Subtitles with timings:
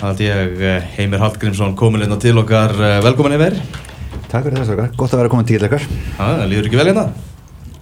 [0.00, 2.72] Það er ég, eh, Heimir Hallgrímsson, komin á til okkar.
[2.72, 3.58] Eh, velkomin Heimir.
[4.30, 5.82] Takk fyrir þess okkar, gott að vera komin til ykkar.
[6.16, 7.04] Það líður ekki vel hérna?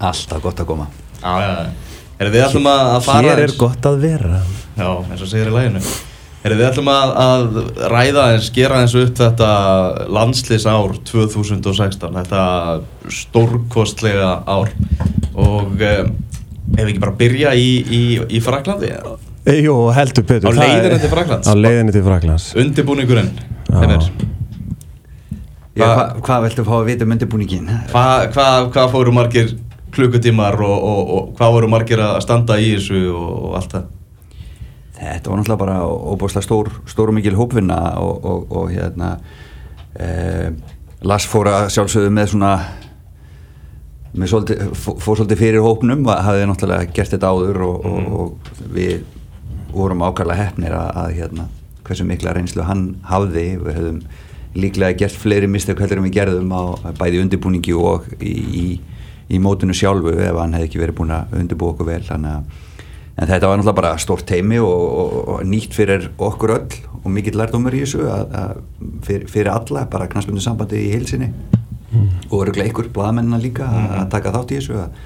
[0.00, 0.86] Alltaf gott að koma.
[1.23, 1.70] Já, já.
[2.18, 3.29] Er þið ætlum að fara...
[3.29, 4.41] Hér er gott að vera.
[4.75, 5.84] Já, eins og segir í læginu.
[6.43, 9.53] Er þið ætlum að, að ræða eins, gera eins upp þetta
[10.19, 12.43] landslýs ár 2016, þetta
[13.14, 14.75] stórkostlega ár
[15.39, 16.03] og eh,
[16.75, 18.91] ef við ekki bara byrja í, í, í Fraklandi?
[19.49, 20.52] Jú, heldur betur.
[20.52, 21.48] Á leiðinni til Fraklands?
[21.48, 22.51] Á leiðinni til Fraklands.
[22.59, 23.30] Undirbúningurinn.
[25.79, 27.70] Já, hva, hvað viltu fá að vita um undirbúningin?
[27.92, 29.55] Hvað hva, hva fóru margir
[29.95, 33.87] klukkutímar og, og, og hvað voru margir að standa í þessu og, og allt það?
[34.98, 39.12] Þetta var náttúrulega bara óbúslega stór, stór og mikil hópvinna og, og hérna
[39.95, 40.51] eh,
[41.06, 42.53] Lars fór að sjálfsögðu með svona
[44.19, 48.11] með svolítið, fór svolítið fyrir hópnum hafði náttúrulega gert þetta áður og, mm.
[48.19, 48.98] og við
[49.78, 51.48] vorum ákvæmlega hefnir að, að hérna
[51.89, 54.00] hversu mikla reynslu hann hafði við höfum
[54.58, 56.62] líklega gert fleiri mistök heldur en við gerðum á
[56.98, 58.66] bæði undirbúningi og í, í,
[59.28, 62.64] í mótunu sjálfu ef hann hefði ekki verið búin að undirbú okkur vel þannig að
[63.19, 67.08] en þetta var náttúrulega bara stórt teimi og, og, og nýtt fyrir okkur öll og
[67.14, 68.60] mikill lærdomur í þessu að, að
[69.06, 72.08] fyrir, fyrir alla, bara knastbundu sambandi í heilsinni mm.
[72.31, 73.88] og öruglega ykkur bladamennina líka mm.
[74.03, 75.03] að taka þátt í þessu að,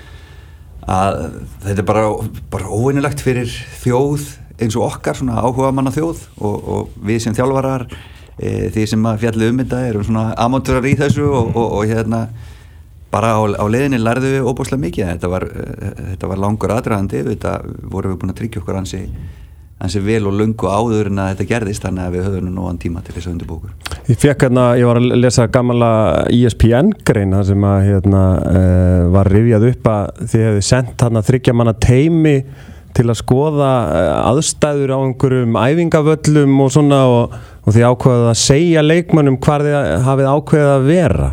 [0.98, 1.19] að
[1.64, 2.04] þetta er bara,
[2.52, 4.28] bara óvinnilegt fyrir þjóð
[4.61, 7.86] eins og okkar, svona áhuga manna þjóð og, og við sem þjálfarar
[8.39, 11.86] e, því sem að fjallið um þetta erum svona amatúrar í þessu og, og, og
[11.91, 12.25] hérna
[13.12, 15.12] bara á, á leðinni lærðu við óbúslega mikið.
[15.14, 17.56] Þetta var, e, þetta var langur aðdraðandi þetta
[17.92, 19.06] vorum við búin að tryggja okkur hansi
[19.83, 22.78] hansi vel og lungu áður en að þetta gerðist þannig að við höfum nú án
[22.78, 23.72] tíma til þess að undirbúkur
[24.06, 25.91] Ég fekk hérna, ég var að lesa gamala
[26.31, 31.25] ESPN grein það sem að hérna uh, var rifjað upp að þið hefði sendt hérna
[31.27, 32.37] þryggja manna teimi
[32.96, 38.40] til að skoða eh, aðstæður á einhverjum æfingavöllum og svona og, og því ákveðið að
[38.42, 41.31] segja leikmannum hvað þið hafið ákveðið að vera?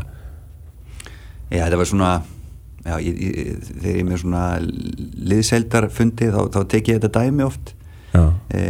[1.49, 2.11] Já, þetta var svona
[2.85, 4.45] já, ég, ég, þegar ég með svona
[5.33, 7.75] liðseldarfundi þá, þá tek ég þetta dæmi oft.
[8.13, 8.63] E,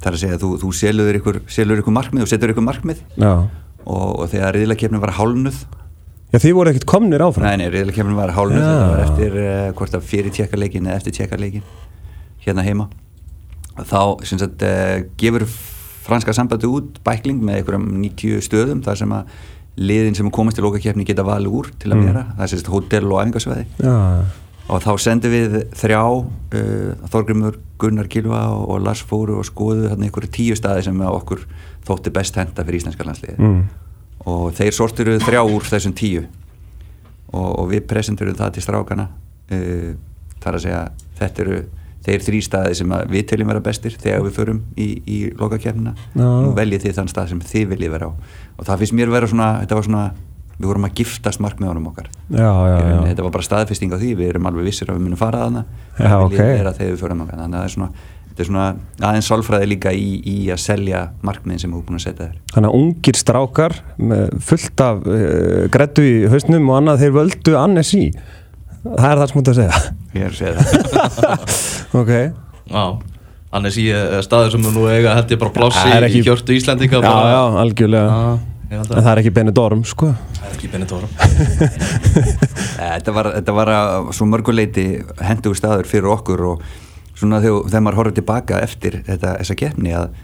[0.00, 3.04] það er að segja að þú, þú selur ykkur, ykkur markmið og setur ykkur markmið.
[3.20, 5.62] Og, og þegar riðlakefni var hálnuð
[6.30, 7.46] Já, þið voru ekkert komnir áfram?
[7.48, 11.16] Nei, nei, riðlakefni var hálnuð þetta var eftir uh, hvort að fyrir tjekkarleikin eða eftir
[11.16, 11.64] tjekkarleikin
[12.44, 12.88] hérna heima
[13.78, 15.46] þá sagt uh, gefur
[16.04, 19.34] franska sambandi út bækling með einhverjum 90 stöðum þar sem að
[19.80, 22.06] liðin sem komast til lókakefni geta valið úr til að mm.
[22.08, 22.36] vera, mm.
[22.36, 23.96] það er sérst hótel og æfingarsveði ja.
[24.66, 30.08] og þá sendum við þrjá uh, Þorgrymur, Gunnar Kilva og, Lars Fóru og skoðu þarna
[30.08, 31.46] einhverju tíu staði sem okkur
[31.86, 33.62] þótti best henda fyrir íslenska landsliði mm.
[34.32, 36.26] og þeir sortiru þrjá úr þessum tíu
[37.30, 39.10] og, og við presenturum það til strákana
[39.54, 39.92] uh,
[40.40, 40.82] þar að segja
[41.20, 41.60] þetta eru
[42.06, 46.54] þeir þrý staði sem við teljum vera bestir þegar við förum í, í lokakefnina nú
[46.56, 48.12] veljið þið þann stað sem þið viljið vera á.
[48.56, 50.04] Og það finnst mér vera svona, þetta var svona
[50.60, 52.08] við vorum að giftast markmiðunum okkar.
[52.28, 52.96] Já, já, já.
[53.08, 55.46] þetta var bara staðfesting á því við erum alveg vissir að við munum fara að
[55.48, 55.62] hana
[55.96, 56.56] það viljið okay.
[56.58, 57.88] vera þegar við förum okkar þannig að það er svona,
[58.26, 58.66] þetta er svona
[59.08, 62.36] aðeins sálfræði líka í, í að selja markmiðin sem við búin að setja þér.
[62.52, 63.78] Þannig að ungir strákar
[64.50, 68.04] fullt af uh, eh, grættu í hausnum og annað þeir völdu annes í
[68.84, 69.80] það er það sem þú ert að segja.
[70.14, 71.56] Ég er að segja það.
[72.00, 72.12] Ok.
[72.70, 72.84] Já
[73.50, 73.88] Annars í
[74.22, 78.12] staður sem þú nú eiga held ég bara plássi í hjörtu Íslandika Já, já, algjörlega.
[78.14, 80.12] Ah, En það er ekki Benidorm, sko.
[80.36, 81.08] Það er ekki Benidorm.
[82.78, 84.84] Þetta var, þetta var að svo mörguleiti
[85.26, 86.62] hendugur staður fyrir okkur og
[87.18, 90.14] svona þegar maður horfður tilbaka eftir þetta, þessa gefni að,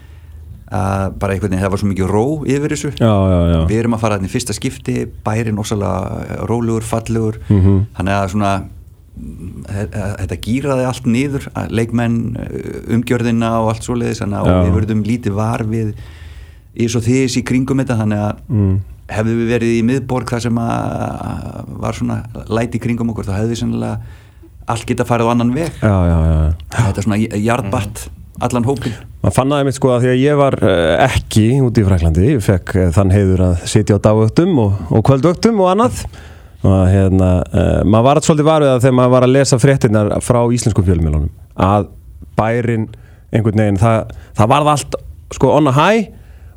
[0.66, 3.58] að bara einhvern veginn, það var svo mikið ró yfir þessu já, já, já.
[3.70, 4.96] Við erum að fara þannig fyrsta skipti,
[5.26, 7.84] bærin ósalega rólugur, fallugur mm -hmm.
[7.98, 8.54] Þannig að svona
[9.16, 15.38] þetta gýraði allt niður leikmenn, uh, umgjörðina og allt svo leiðis og við verðum lítið
[15.38, 15.94] var við
[16.76, 18.76] í svo þess í kringum þetta þannig að mm.
[19.14, 22.18] hefðu við verið í miðborg þar sem að var svona
[22.52, 23.96] læti í kringum okkur þá hefðu við sannlega
[24.66, 26.38] allt geta farið á annan veg já, já, já.
[26.76, 28.06] þetta er svona jarðbatt
[28.44, 28.94] allan hópin
[29.26, 30.72] Man fann aðeins sko að því að ég var uh,
[31.02, 35.02] ekki út í Fræklandi, ég fekk uh, þann heiður að sitja á dagöktum og, og
[35.08, 36.04] kvöldöktum og annað.
[36.62, 40.12] Og hérna, uh, maður var alltaf svolítið varuð að þegar maður var að lesa fréttinnar
[40.22, 41.32] frá íslenskum fjölumilunum
[41.66, 41.88] að
[42.38, 42.86] bærin
[43.34, 44.96] einhvern veginn, það, það varð allt
[45.34, 46.06] sko on a high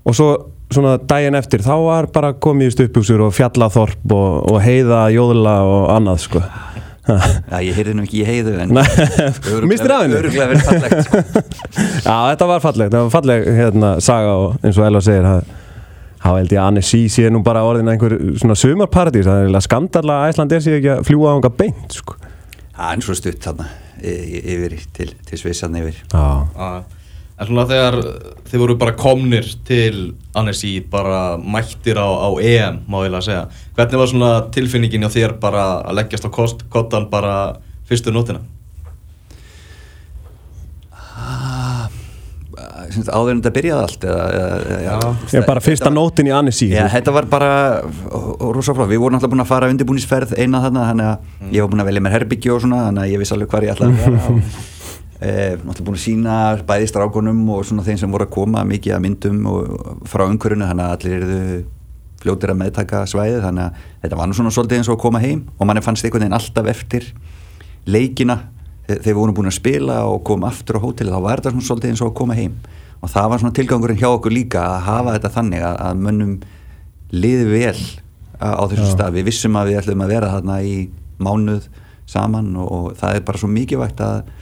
[0.05, 0.29] og svo
[0.69, 5.87] svona daginn eftir þá var bara komið uppbúsur og fjallathorp og, og heiða, jóðla og
[5.95, 6.43] annað sko
[7.09, 8.75] Já, ég heyrði nú ekki í heiðu en
[9.69, 10.19] Mistir af henni?
[10.19, 11.23] Öruglega verið fallegt sko.
[12.06, 15.56] Já, þetta var fallegt, þetta var falleg hérna, saga og eins og Ella segir það
[16.19, 20.17] þá held ég að Annecy sé nú bara orðin einhver svona sumarparadís það er skandalla
[20.19, 22.17] að Æsland er sér ekki að fljúa á einhver beint sko.
[22.75, 23.69] Það er eins og stutt þarna
[24.00, 26.81] yfir til, til Svissan yfir ah.
[27.39, 27.95] En svona þegar
[28.50, 33.44] þið voru bara komnir til Annecy, bara mættir á, á EM, má ég lega segja.
[33.77, 37.36] Hvernig var svona tilfinningin hjá þér bara að leggjast á kost, kottan bara
[37.88, 38.44] fyrstu nótina?
[42.89, 44.94] Sagt, áður en þetta byrjaði allt eða, eða, já,
[45.30, 46.69] Ég er bara fyrsta nótin í Annecy.
[46.74, 47.51] Já, þetta var bara
[47.86, 51.71] rosa flott, við vorum alltaf búin að fara undirbúnisferð eina þarna, þannig að ég var
[51.71, 53.94] búin að velja mér herbyggju og svona, þannig að ég vissi alveg hvað ég ætlaði
[53.94, 54.19] að vera.
[54.19, 54.78] E,
[55.19, 56.36] Náttúrulega búin að sína
[56.68, 59.42] bæði strákunum og svona þeim sem voru að koma mikið að myndum
[60.07, 61.57] frá umhverjunu þannig að allir eruðu
[62.19, 65.21] fljótir að meðtaka svæðið, þannig að þetta var nú svona svolítið eins og að koma
[65.24, 67.10] heim og manni fannst einhvern veginn alltaf eftir
[67.88, 68.38] leikina
[68.89, 71.68] þegar við vorum búin að spila og koma aftur á hótelið þá var þetta svona
[71.68, 72.56] svolítið eins og að koma heim.
[73.00, 76.33] Og það var svona tilgangurinn hjá okkur líka að hafa þetta þannig að, að mönnum
[77.13, 77.83] liði vel
[78.42, 79.15] á, þessum stað.
[79.15, 80.75] Við vissum að við ætlum að vera þarna í
[81.22, 81.69] mánuð
[82.10, 84.33] saman og, og það er bara svo mikilvægt að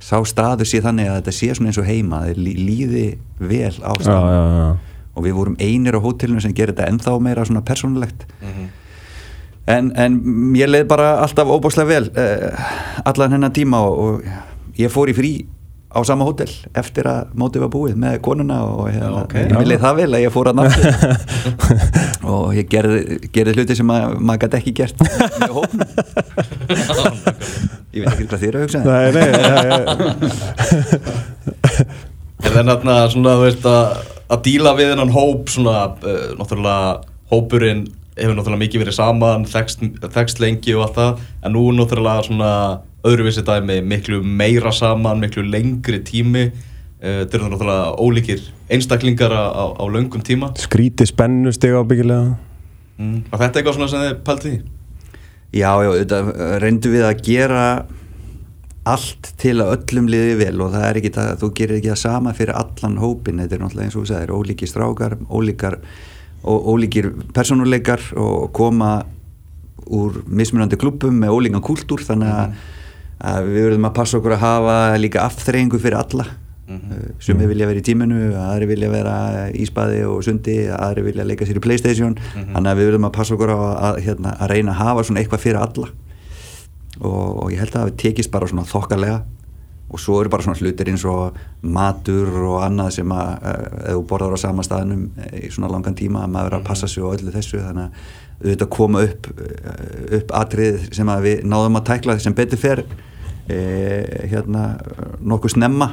[0.00, 3.04] sá staður sé þannig að þetta sé svona eins og heima að þeir lí- líði
[3.40, 4.32] vel á Já, staðnum.
[4.32, 4.68] já, já.
[5.16, 8.26] Og við vorum einir á hótelinu sem gerir þetta ennþá meira svona persónulegt.
[9.66, 10.18] En, en
[10.54, 12.66] ég leið bara alltaf óbáslega vel uh,
[13.08, 15.30] allan hennar tíma og, og ég fór í frí
[15.96, 19.34] á sama hótel eftir að mótið var búið með konuna og hérna, Já, ok.
[19.56, 20.86] ég leið það vel að ég fór að náttúr
[22.36, 23.00] og ég gerði,
[23.32, 25.02] gerði hluti sem að, maður gæti ekki gert
[25.40, 25.88] með hópnum
[27.96, 29.46] ég veit ekki hvað þér er að hugsa Nei, nei, nei.
[32.44, 33.84] Er það náttúrulega svona, þú veist, að,
[34.36, 36.90] að díla við hennan hóp, svona, uh, náttúrulega,
[37.32, 37.82] hópurinn
[38.16, 39.78] hefur náttúrulega mikið verið saman, þekst,
[40.14, 41.12] þekst lengi og allt það,
[41.42, 42.50] en nú náttúrulega svona
[43.06, 48.40] öðruvísi dæmi, miklu meira saman, miklu lengri tími, uh, þetta eru náttúrulega ólíkir
[48.76, 50.52] einstaklingar á, á, á löngum tíma.
[50.60, 52.36] Skríti spennu stiga ábyggilega
[52.96, 53.26] Mm.
[53.28, 54.58] Var þetta eitthvað svona sem þið pælti í?
[55.54, 57.62] Já, já, þetta reyndum við að gera
[58.86, 62.00] allt til að öllum liði vel og það er ekki það, þú gerir ekki það
[62.02, 65.78] sama fyrir allan hópin, þetta er náttúrulega eins og þú sagðir, ólíkir strákar, ólíkar,
[66.46, 68.90] ólíkir persónuleikar og koma
[69.86, 72.56] úr mismunandi klubum með ólíkan kúltúr þannig að,
[73.32, 76.28] að við verðum að passa okkur að hafa líka afþreyingu fyrir alla
[76.66, 79.16] mm sumi vilja vera í tíminu, aðri vilja vera
[79.54, 83.14] í spaði og sundi, aðri vilja leika sér í Playstation, þannig að við verðum að
[83.16, 85.88] passa okkur á að, að, hérna, að reyna að hafa svona eitthvað fyrir alla.
[87.00, 89.24] Og, og ég held að það tekist bara svona þokkalega.
[89.86, 93.98] Og svo eru bara svona hlutir eins og matur og annað sem að eh, ef
[93.98, 96.88] þú borðar á sama staðnum eh, í svona langan tíma að maður er að passa
[96.90, 97.60] sig á öllu þessu.
[97.62, 102.34] Þannig að auðvitað koma upp eh, upp atrið sem að við náðum að tækla sem
[102.36, 102.82] betur fer
[103.46, 103.60] e,
[104.32, 104.64] hérna
[105.22, 105.88] nokkuð snemma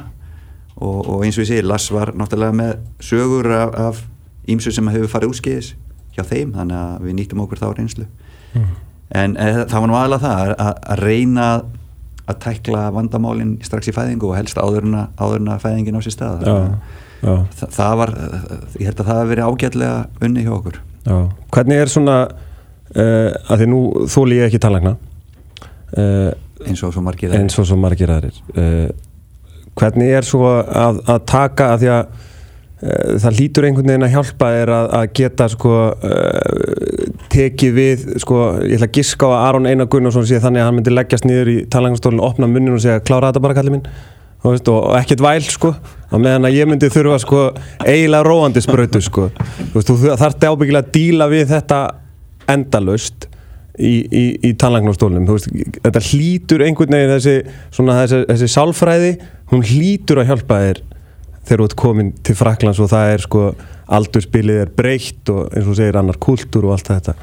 [0.80, 2.74] og, og eins og ég segi, Lass var náttúrulega með
[3.04, 4.02] sögur af, af
[4.50, 5.70] ímsu sem hefur farið úrskeiðis
[6.16, 8.06] hjá þeim þannig að við nýttum okkur þá reynslu.
[9.14, 11.72] En e, það var nú aðalega það að, að reyna að-
[12.40, 16.02] tækla vandamálin strax í fæðingu og helst áður en að, áður en að fæðingin á
[16.06, 16.46] sér stað.
[16.48, 16.54] Já,
[17.24, 18.12] já, Þa, það var,
[18.80, 20.78] ég held að það hafi verið ágætlega unni hjá okkur.
[21.04, 21.16] Já.
[21.52, 23.80] Hvernig er svona uh, að því nú
[24.14, 24.94] þóli ég ekki tannlækna
[25.98, 26.30] uh,
[26.64, 28.88] eins og svo margir eins og svo margir aðrir uh,
[29.78, 34.14] hvernig er svo að, að taka að því að uh, það lítur einhvern veginn að
[34.14, 39.34] hjálpa er að, að geta sko uh, tekið við sko, ég ætla að giska á
[39.34, 42.76] að Aron Einar Gunnarsson sé þannig að hann myndi leggjast niður í talangarstólinn, opna munnin
[42.76, 43.92] og segja klára þetta bara kallið minn.
[44.44, 47.44] Þú veist, og, og ekkert væl sko á meðan að ég myndi þurfa sko
[47.80, 49.30] eiginlega róandi sprautu sko.
[49.32, 51.78] Þú veist, þú þarfti ábyggilega að díla við þetta
[52.52, 53.30] endalaust
[53.78, 55.48] í, í, í tannlagnarstólnum veist,
[55.82, 57.34] þetta hlýtur einhvern veginn þessi,
[57.74, 59.12] svona, þessi, þessi sálfræði
[59.52, 60.82] hún hlýtur að hjálpa þér
[61.44, 63.44] þegar þú ert komin til Fraklands og það er sko
[63.94, 67.14] aldurspilið er breytt og eins og segir annar kultúr og allt þetta.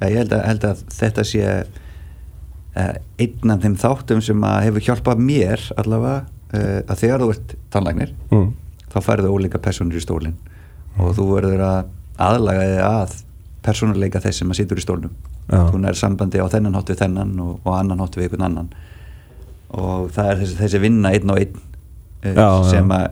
[0.00, 4.62] Já, ég held að, held að þetta sé uh, einn af þeim þáttum sem að
[4.68, 8.48] hefur hjálpað mér allavega uh, að þegar þú ert tannlæknir mm.
[8.90, 10.34] þá færðu ólíka personur í stólinn
[10.98, 11.78] og þú verður að
[12.24, 13.14] aðlaga þig að
[13.64, 15.14] personuleika þess sem að situr í stólnum.
[15.48, 18.68] Þú nær sambandi á þennan hátt við þennan og, og annan hátt við einhvern annan
[19.74, 23.06] og það er þessi, þessi vinna einn og einn uh, Já, sem að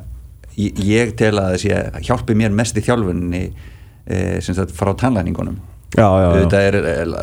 [0.60, 5.58] ég, ég tel að þessi hjálpi mér mest í þjálfunni uh, sem sagt frá tannlækningunum
[5.96, 6.30] já, já, já.
[6.42, 6.78] þetta er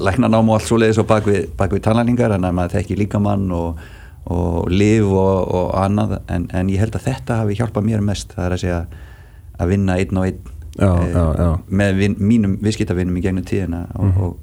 [0.06, 3.48] læknanám og allt svoleiðis og bak við, bak við tannlækningar þannig að maður þekki líkamann
[3.56, 3.80] og,
[4.30, 8.36] og liv og, og annað en, en ég held að þetta hafi hjálpað mér mest
[8.36, 8.82] það er að segja
[9.60, 11.48] að vinna einn og einn Já, já, já.
[11.76, 14.22] með vin, mínum viðskiptavinnum í gegnum tíðina og, Mhm.
[14.24, 14.38] og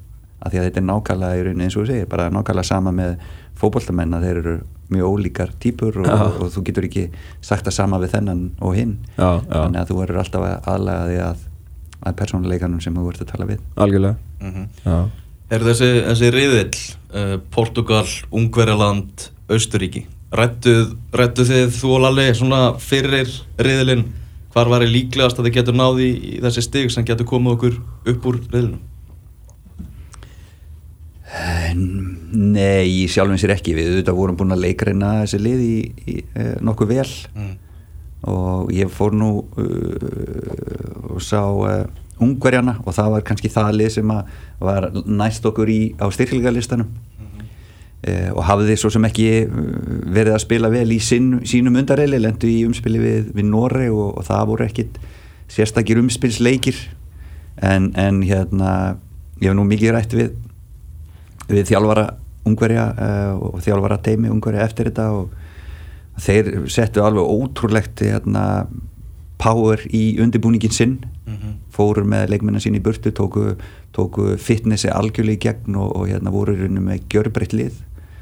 [0.45, 3.15] að því að þetta er nákvæmlega eins og þú segir, bara nákvæmlega sama með
[3.57, 4.53] fótboltamenn að þeir eru
[4.93, 6.17] mjög ólíkar típur og, Já.
[6.27, 7.05] og, þú getur ekki
[7.43, 9.53] sagt það sama við þennan og hinn Já, já.
[9.53, 11.45] þannig að þú verður alltaf að aðlaga því að,
[12.03, 14.97] að persónuleikanum sem þú ert að tala við algjörlega Mm já.
[15.47, 16.79] Er þessi, þessi riðill,
[17.15, 18.03] uh, Portugal,
[18.35, 20.01] Ungverjaland, Austuríki,
[20.35, 24.03] rættuð, þið þú og Lalli svona fyrir riðilinn
[24.51, 27.55] hvar var ég líklegast að þið getur náði í, í þessi stig sem getur komið
[27.55, 27.79] okkur
[28.11, 28.79] upp úr riðilinu?
[31.27, 33.75] Nei, í sjálfum sér ekki.
[33.75, 37.09] Við auðvitað vorum búin að leikreina þessi lið í, í eh, nokkuð vel.
[37.35, 37.55] Mm.
[38.27, 39.27] og ég fór nú
[39.61, 41.85] uh, og sá uh,
[42.23, 42.79] ungverjana.
[42.85, 44.13] Og það var kannski það lið sem
[44.59, 46.89] var næst okkur í, á styrklingarlistanum
[48.07, 52.49] uh, og hafði svo sem ekki verið að spila vel í sín, sínum undarreili, lendu
[52.49, 54.97] í umspili við, við Norre og, og það voru ekkit
[55.53, 56.81] sérstakir umspilsleikir.
[57.61, 58.71] En, en hérna
[59.41, 60.33] ég hef nú mikið rætt við
[61.49, 62.07] við þjálfara
[62.47, 65.29] ungverja uh, og þjálfara teimi ungverja eftir þetta og
[66.23, 68.67] þeir settu alveg ótrúlegt hérna,
[69.37, 71.53] power í undirbúningin sinn Mhm.
[71.75, 73.57] fóru með leikmennar sín í burtu tóku,
[73.93, 77.73] tóku fitnessi algjörlega í gegn og, og hérna voru í rauninu með gjörbreytt lið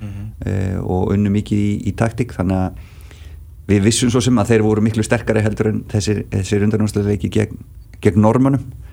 [0.01, 0.25] Mhm.
[0.46, 2.74] uh, og unnu mikið í, í taktik þannig að
[3.67, 7.58] við vissum svo sem að þeir voru miklu sterkari heldur en þessir, þessir undanúsleiki gegn,
[8.01, 8.85] gegn normunum uh,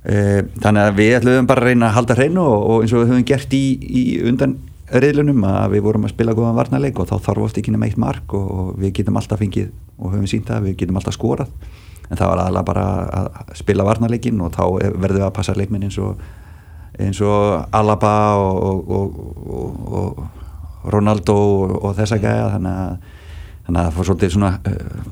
[0.00, 3.10] þannig að við ætlum bara að reyna að halda hreinu og, og eins og við
[3.12, 4.54] höfum gert í, í undan
[4.90, 8.00] reyðlunum að við vorum að spila góðan varnarleik og þá þarf oft ekki nema eitt
[8.00, 11.52] mark og, við getum alltaf fengið og höfum sínt að við getum alltaf skorað.
[12.10, 12.86] En það var aðalega bara
[13.20, 16.18] að spila varnarleikin og þá verðum við að passa leikminn eins og
[17.00, 20.22] eins og Alaba og, og,
[20.90, 21.36] Ronaldo
[21.76, 22.50] og, þessa gæja.
[22.56, 23.16] Þannig að,
[23.70, 25.08] það fór svolítið svona uh,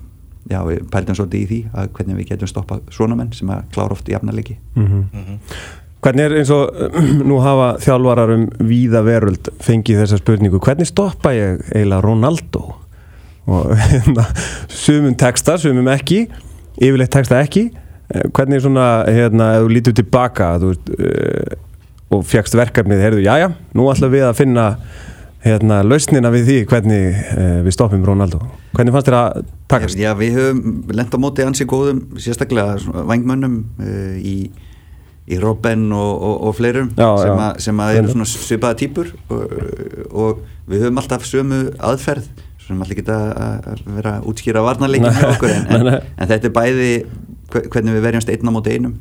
[0.50, 3.66] já, við pældum svolítið í því að hvernig við getum stoppað svona menn sem að
[3.74, 5.04] klára oft í jafnarleiki Mhm.
[5.12, 5.38] Mhm.
[5.98, 6.70] Hvernig er eins og
[7.28, 12.64] nú hafa þjálfarar um víða veröld fengið þessa spurningu hvernig stoppa ég eiginlega Ronaldo
[13.48, 14.28] og hérna
[14.68, 16.26] sumum texta, sumum ekki
[16.78, 17.70] yfirleitt texta ekki
[18.08, 21.56] Eh, hvernig svona, hérna, ef þú lítur tilbaka þú uh,
[22.16, 24.62] og fegst verkefnið, heyrðu, jájá nú ætlum við að finna
[25.44, 28.40] hérna, lausnina við því hvernig uh, við stoppum Ronaldo
[28.74, 29.98] hvernig fannst þér að takast?
[30.00, 32.78] Já, við höfum lent á móti ansi góðum sérstaklega
[33.08, 34.36] vangmönnum uh, í,
[35.28, 37.46] í Robben og, og, og fleirum Já, sem, já.
[37.48, 39.56] að, sem að eru svona svipaða típur og,
[40.10, 42.28] og við höfum alltaf sömu aðferð
[42.68, 43.18] sem alltaf geta
[43.64, 45.08] að vera útskýra varnarleikin
[45.54, 46.90] en, en, en þetta er bæði
[47.54, 48.98] hve- hvernig við verjumst einn á móti einum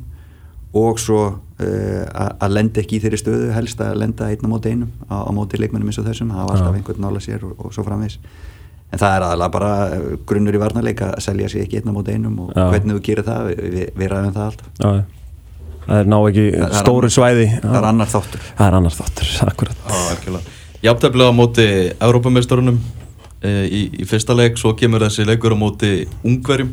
[0.78, 2.04] og svo uh,
[2.38, 5.30] að lenda ekki í þeirri stöðu helst að lenda einn á móti einum á, á
[5.34, 6.78] móti leikmennum eins og þessum hafa alltaf Já.
[6.80, 8.18] einhvern nála sér og, og svo framvegis
[8.88, 11.96] en það er aðalega bara eh, grunnur í varnarleik að selja sig ekki einn á
[11.98, 12.64] móti einum og Já.
[12.72, 15.02] hvernig þú gerir það, við, við, við ræðum það alltaf Já, já.
[15.88, 18.78] það er ná ekki Það er stóru annar- svæði það er annar þáttur það er
[18.80, 20.56] annar þáttur, akkurat Já, algjörlega.
[20.88, 21.68] Jafntefnilega á móti
[22.08, 22.76] Európamestarunum
[23.42, 25.92] e, í, í fyrsta leik, svo kemur þessi leikur á móti
[26.22, 26.72] Ungverjum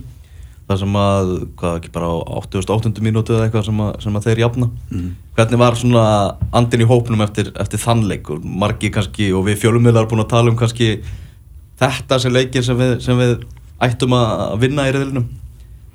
[0.66, 1.32] það sem að,
[1.62, 3.02] hvað ekki bara á 88.
[3.06, 5.10] mínútu eða eitthvað sem að, sem að þeir jafna Mhm.
[5.38, 6.04] hvernig var svona
[6.54, 10.30] andin í hópnum eftir, eftir þann leik og margi kannski og við fjölummiðlar búin að
[10.34, 11.02] tala um kannski
[11.80, 13.44] þetta sem leikir sem við, sem við
[13.84, 15.28] ættum að vinna í reyðilnum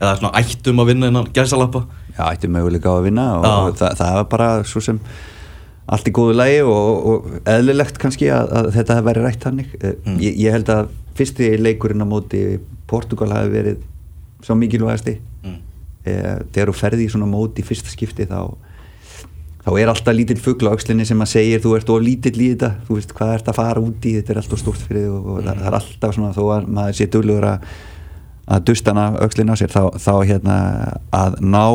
[0.00, 1.82] eða svona ættum að vinna innan gæsalappa
[2.18, 5.00] Já, ættum möguleika á að vinna og, og það, það var bara svo sem
[5.90, 9.70] allt í góðu lagi og, og eðlilegt kannski að, að þetta hafi verið rætt hannig
[10.06, 10.18] Mm.
[10.22, 13.80] ég, ég held að fyrsti leikurinn á móti Portugal hafi verið
[14.46, 15.60] svo mikilvægasti mm.
[16.04, 18.40] eh, þegar þú ferði í svona móti í fyrsta skipti þá
[19.60, 22.50] þá er alltaf lítill fugl á öxlinni sem að segir þú ert of lítill í
[22.54, 25.14] þetta þú veist hvað ert að fara út í þetta er alltaf stórt fyrir þig
[25.14, 27.72] og, og það, það er alltaf svona þó að maður sé duglegur að
[28.50, 30.54] að dustana öxlinni á sér þá, þá hérna
[31.14, 31.66] að ná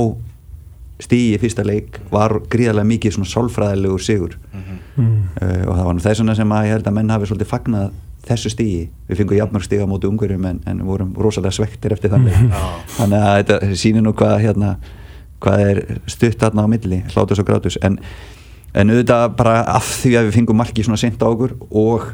[1.06, 4.80] stíi í fyrsta leik var gríðarlega mikið svona sálfræðilegur sigur Mhm.
[4.96, 5.22] mm.
[5.42, 7.52] uh, og það var nú þess vegna sem að ég held að menn hafi svolítið
[7.52, 7.90] fagnað
[8.28, 12.14] þessu stíi við fengum jafnmörg stíga á móti ungverjum en, en vorum rosalega svektir eftir
[12.14, 12.62] þannig Já.
[12.98, 14.76] þannig að þetta sýnir nú hvað hérna,
[15.44, 17.80] hvað er stutt þarna á milli hlátus og grátus.
[17.86, 18.00] En,
[18.74, 22.12] en auðvitað bara af því að við fengum marki svona sent á okkur og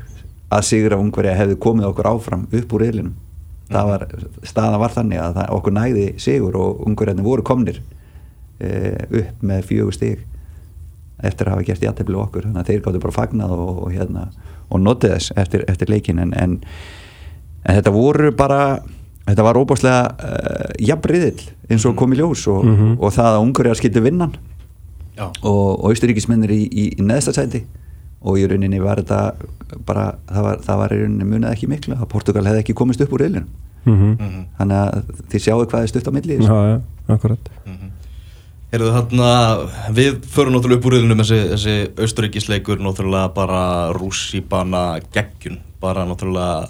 [0.51, 3.19] að sigra ungverja hefði komið okkur áfram upp úr reyðlinum
[3.71, 4.05] það var,
[4.47, 7.79] staðan var þannig að það, okkur næði sigur og ungverjarnir voru komnir
[8.59, 8.71] e,
[9.21, 10.25] upp með fjögur stig
[11.21, 12.47] eftir að hafa gert jættefli okkur.
[12.49, 14.27] Þannig að þeir gáttu bara fagnað og, og, hérna,
[14.71, 16.57] og notið þess eftir, eftir leikin en, en,
[17.65, 18.79] en þetta voru bara
[19.27, 22.95] þetta var óbáslega uh, jafnriðill eins og kom í ljós og, Mhm.
[22.99, 24.33] og það að Ungverjar skildi vinnan
[25.17, 25.27] Já.
[25.43, 27.63] og, og austuríkismennir í, í, í neðsta sæti
[28.21, 29.33] og í rauninni var þetta
[29.85, 33.01] bara, það var, það var í rauninni munið ekki miklu að Portugal hefði ekki komist
[33.05, 33.45] upp úr reilinu
[33.81, 34.41] Mm Mhm.
[34.59, 36.57] þannig að þið sjáu hvað er stutt á milli í Já, þessu.
[36.69, 37.47] já, akkurat
[38.71, 39.29] Heyrðu þarna,
[39.91, 41.73] við förum náttúrulega upp úr riðlunum þessi, þessi
[42.05, 43.63] austuríkisleikur náttúrulega bara
[43.97, 46.69] rússíbana geggjun, bara náttúrulega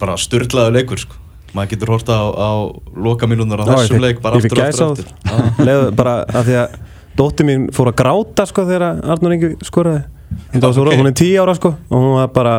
[0.00, 1.18] bara styrlaðu leikur sko.
[1.52, 2.50] maður getur horta á, á
[2.96, 5.12] loka mínúnar á Já, ég þessum fékk- leik bara ég aftur og aftur, aftur.
[5.60, 5.64] Já.
[5.66, 6.78] Leðu bara að því að
[7.20, 10.80] dóttir mín fór að gráta sko þegar Arnur Ingi skoraði Hún, okay.
[10.86, 10.96] Ok.
[11.02, 12.54] hún er tíu ára sko og hún var bara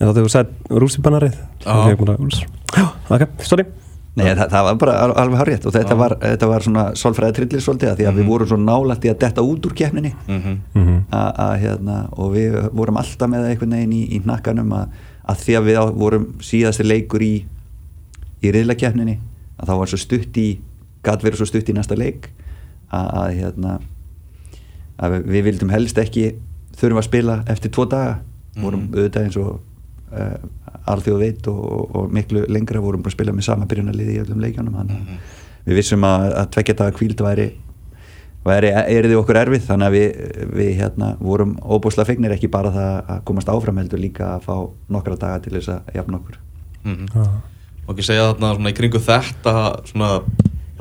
[0.00, 1.74] þá þegar þú sagði rússibannarið Já.
[2.74, 3.68] Já, ok, sorry
[4.14, 7.34] Nei, það, það var bara al- alveg hárétt og þetta var, þetta var svona sálfræði
[7.40, 10.12] trillir svolítið að því að við vorum svo nálægt í að detta út úr keppninni.
[10.28, 10.52] Mhm.
[11.10, 14.94] að, að, hérna, og við vorum alltaf með einhvern veginn í, í hnakkanum að,
[15.34, 17.32] að því að við á, vorum síðasti leikur í
[18.44, 19.16] í riðlakeppninni
[19.58, 20.48] að það var svo stutt í
[21.04, 22.30] gæt verið svo stutt í næsta leik
[22.94, 23.74] að, að, hérna,
[25.02, 26.28] að við, við vildum helst ekki
[26.78, 28.18] þurfum að spila eftir tvo daga.
[28.62, 29.56] Vorum auðvitað eins og
[30.14, 30.36] uh,
[30.92, 34.22] alþjóð veit og, og, og miklu lengra vorum bara að spila með sama byrjunarliði í
[34.24, 35.30] öllum leikjónum þannig að
[35.64, 37.48] við vissum að, að tvekja daga kvíld væri
[38.44, 40.18] væri erði okkur erfið þannig að við,
[40.58, 44.56] við hérna, vorum óbúslega fegnir ekki bara það að komast áfram heldur líka að fá
[44.92, 46.40] nokkra daga til þess að jafna okkur.
[46.84, 47.28] Mhm.
[47.84, 49.54] og ekki segja þarna svona í kringu þetta
[49.88, 50.10] svona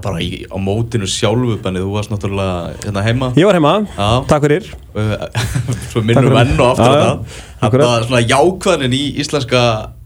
[0.04, 3.32] bara í, á mótinu sjálfu Benni, þú varst náttúrulega hérna heima.
[3.40, 4.10] Ég var heima, Já.
[4.30, 4.70] takk fyrir.
[5.92, 7.42] Svo minnum enn og aftur Já, það.
[7.64, 7.86] Akkurat.
[7.88, 9.62] þetta svona jákvæðin í íslenska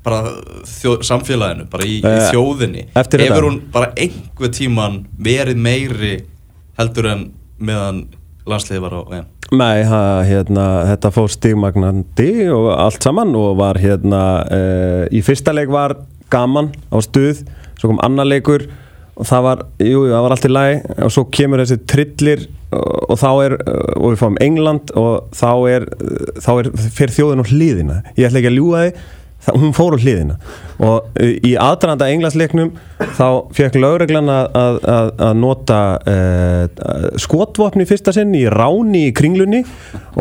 [0.08, 0.20] bara
[0.70, 2.86] þjó, samfélaginu bara í, í Eh, þjóðinni.
[2.96, 3.34] eftir þetta.
[3.34, 6.14] hefur hún bara einhver tíman verið meiri
[6.80, 7.26] heldur en
[7.60, 8.04] meðan
[8.48, 9.26] landsliði var á EM?
[9.58, 15.54] Nei, ha, hérna, þetta fór stigmagnandi og allt saman og var hérna uh, í fyrsta
[15.56, 15.96] leik var
[16.32, 17.46] gaman á stuð
[17.80, 18.66] svo kom annar leikur
[19.18, 20.80] og það var, jú, það var allt í lagi.
[21.06, 23.58] Og svo kemur þessi trillir og, og þá er,
[23.98, 25.88] og við fáum England og þá er,
[26.44, 28.92] þá er fyrir þjóðin á hliðina, ég ætla ekki að ljúga því
[29.48, 30.38] það, hún fór á hliðina.
[30.84, 32.72] Og uh, í aðdraðanda englandsleiknum
[33.18, 35.82] þá fekk lögreglan að, að, að, nota
[36.14, 39.64] uh, skotvopni í fyrsta sinn í ráni í kringlunni.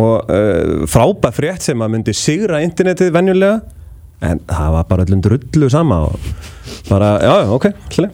[0.00, 3.62] Og uh, frábæð frétt sem að myndi sigra internetið venjulega.
[4.24, 6.22] En það var bara öllum drullu sama og
[6.88, 7.66] bara, já, ok,
[7.98, 8.06] var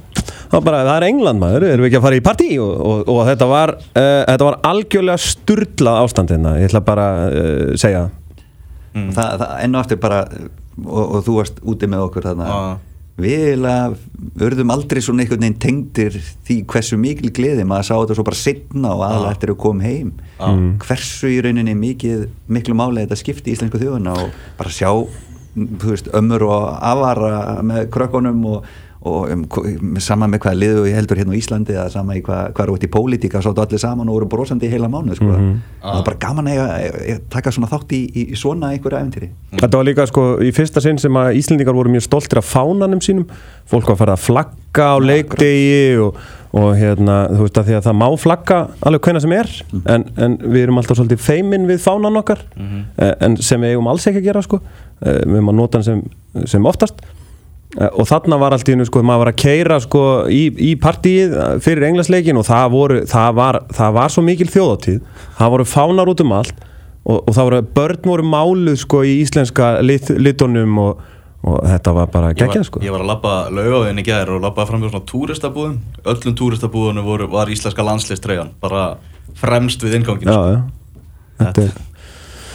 [0.61, 2.49] bara, það er England maður, erum við ekki að fara í partí?
[2.61, 7.37] Og, og, og þetta var uh, þetta var algjörlega sturlað ástandina ég ætla bara að
[7.41, 8.07] uh, segja.
[8.93, 9.13] Það.
[9.17, 10.23] það, það enn og aftur bara
[10.85, 12.49] og, og þú varst úti með okkur þarna.
[12.53, 12.89] Já.
[13.23, 13.67] við
[14.43, 16.15] urðum aldrei svona einhvern veginn tengdir
[16.49, 17.65] því hversu mikil gleði.
[17.69, 19.27] Maður sá þetta svo bara setna og Já.
[19.33, 20.15] eftir að koma heim.
[20.85, 24.91] Hversu í rauninni mikið miklu máli þetta skipti íslensku þjóðuna og bara sjá
[25.53, 28.71] þú veist, ömmur og afara með krökkunum og,
[29.03, 32.21] og um, hv- sama með hvaða liðu ég heldur hérna á Íslandi eða sama í
[32.23, 35.17] hvað hva er út í pólitíka sáttu allir saman og voru brosandi í heila mánuð
[35.19, 35.31] sko.
[35.83, 39.31] það er bara gaman að taka svona þátt í, í, svona einhverju æfintýri
[39.63, 43.03] Þetta var líka sko í fyrsta sinn sem að Íslendingar voru mjög stoltir af fánanum
[43.05, 43.27] sínum.
[43.69, 46.17] Fólk var að fara að flagga á leikdegi og,
[46.57, 49.51] og hérna þú veist að því að það má flagga alveg hvena sem er
[49.93, 53.91] en, en við erum alltaf svolítið feimin við fánan okkar eh, en sem við eigum
[53.93, 54.63] alls ekki að gera sko.
[55.03, 56.03] Eh, við erum að nota hann sem,
[56.55, 57.05] sem oftast
[57.73, 61.33] og þarna var allt í hennu sko maður var að keira sko í, í partíið
[61.33, 64.99] eh, fyrir englansleikin og það, voru, það, var, það var svo mikil þjóðatíð
[65.39, 66.61] það voru fánar út um allt
[67.03, 71.01] og, og það voru, börn voru máluð sko í íslenska lit, litunum og,
[71.49, 72.83] og þetta var bara geggjað sko.
[72.85, 75.79] ég var að labba laugaðin í gæðir og labbaði fram með svona túristabúðum.
[76.13, 78.85] Öllum túristabúðunum voru, var íslenska landslistreigan bara
[79.39, 80.61] fremst við innganginu já, já.
[81.43, 81.81] Þetta er,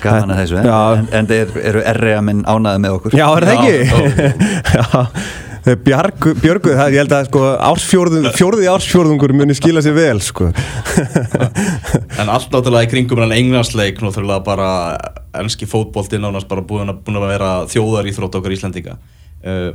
[0.04, 0.78] gaman að þessu, en, Já.
[1.00, 3.18] en, en þeir eru erriða minn ánaði með okkur.
[3.18, 3.76] Já, er það ekki?
[4.78, 5.04] já,
[5.88, 10.52] bjargu, björgu það, ég held að sko ársfjórðung, fjórði ársfjórðungur muni skila sér vel sko.
[12.22, 14.70] En allt náttúrulega í kringum en englandsleik náttúrulega bara
[15.38, 19.70] enski fótbolti nánast bara búin að, búin að vera þjóðar í þrótt okkar Íslandinga uh,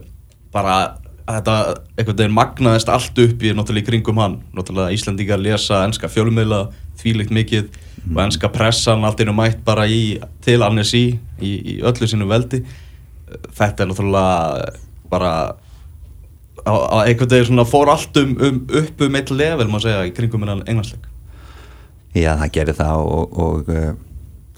[0.52, 0.76] bara
[1.22, 1.56] að þetta
[1.96, 4.40] einhvern veginn magnaðist allt upp í náttúrulega í kringum hann.
[4.56, 6.64] Náttúrulega Íslandingar lesa enska fjölmiðla
[7.02, 7.68] þvílikt mikið
[8.10, 11.04] og enska pressan allt einu mætt bara í til Annecy
[11.38, 12.62] í, í öllu sinu veldi.
[13.54, 14.72] Þetta er náttúrulega
[15.12, 15.32] bara
[16.66, 20.44] á einhvern veginn fór allt um, um upp um eitt level má segja í kringum
[20.46, 21.08] en englandsleik.
[22.12, 23.94] Já, það gerir það og, og uh,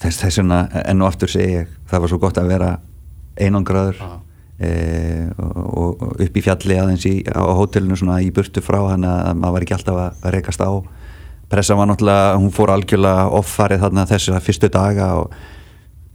[0.02, 2.70] þess, þess vegna enn og aftur segi ég það var svo gott að vera
[3.38, 4.11] einangraður Já.
[4.66, 9.07] uh, og, og upp í fjalli aðeins í, á hótelinu svona í burtu frá hann
[9.07, 10.70] að maður var ekki alltaf að, að rekast á
[11.50, 15.35] pressa var náttúrulega, hún fór algjörlega offarið þarna þessu fyrstu daga og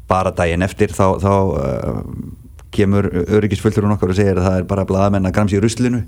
[0.10, 2.04] bara daginn eftir þá, þá uh,
[2.74, 6.04] kemur öryggisfullturinn okkar og segir að það er bara blaðamenn að gramsa í ruslinu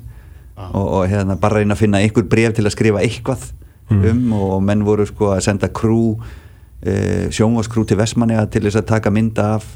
[0.58, 3.50] og, og hérna bara reyna að finna einhver bref til að skrifa eitthvað
[3.92, 8.90] um og menn voru sko að senda krú uh, sjónvaskrú til Vestmanniða til þess að
[8.94, 9.68] taka mynda af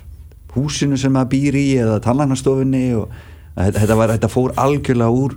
[0.55, 3.10] húsinu sem maður býr í eða tannlæknastofunni og
[3.58, 5.36] þetta, þetta, var, þetta fór algjörlega úr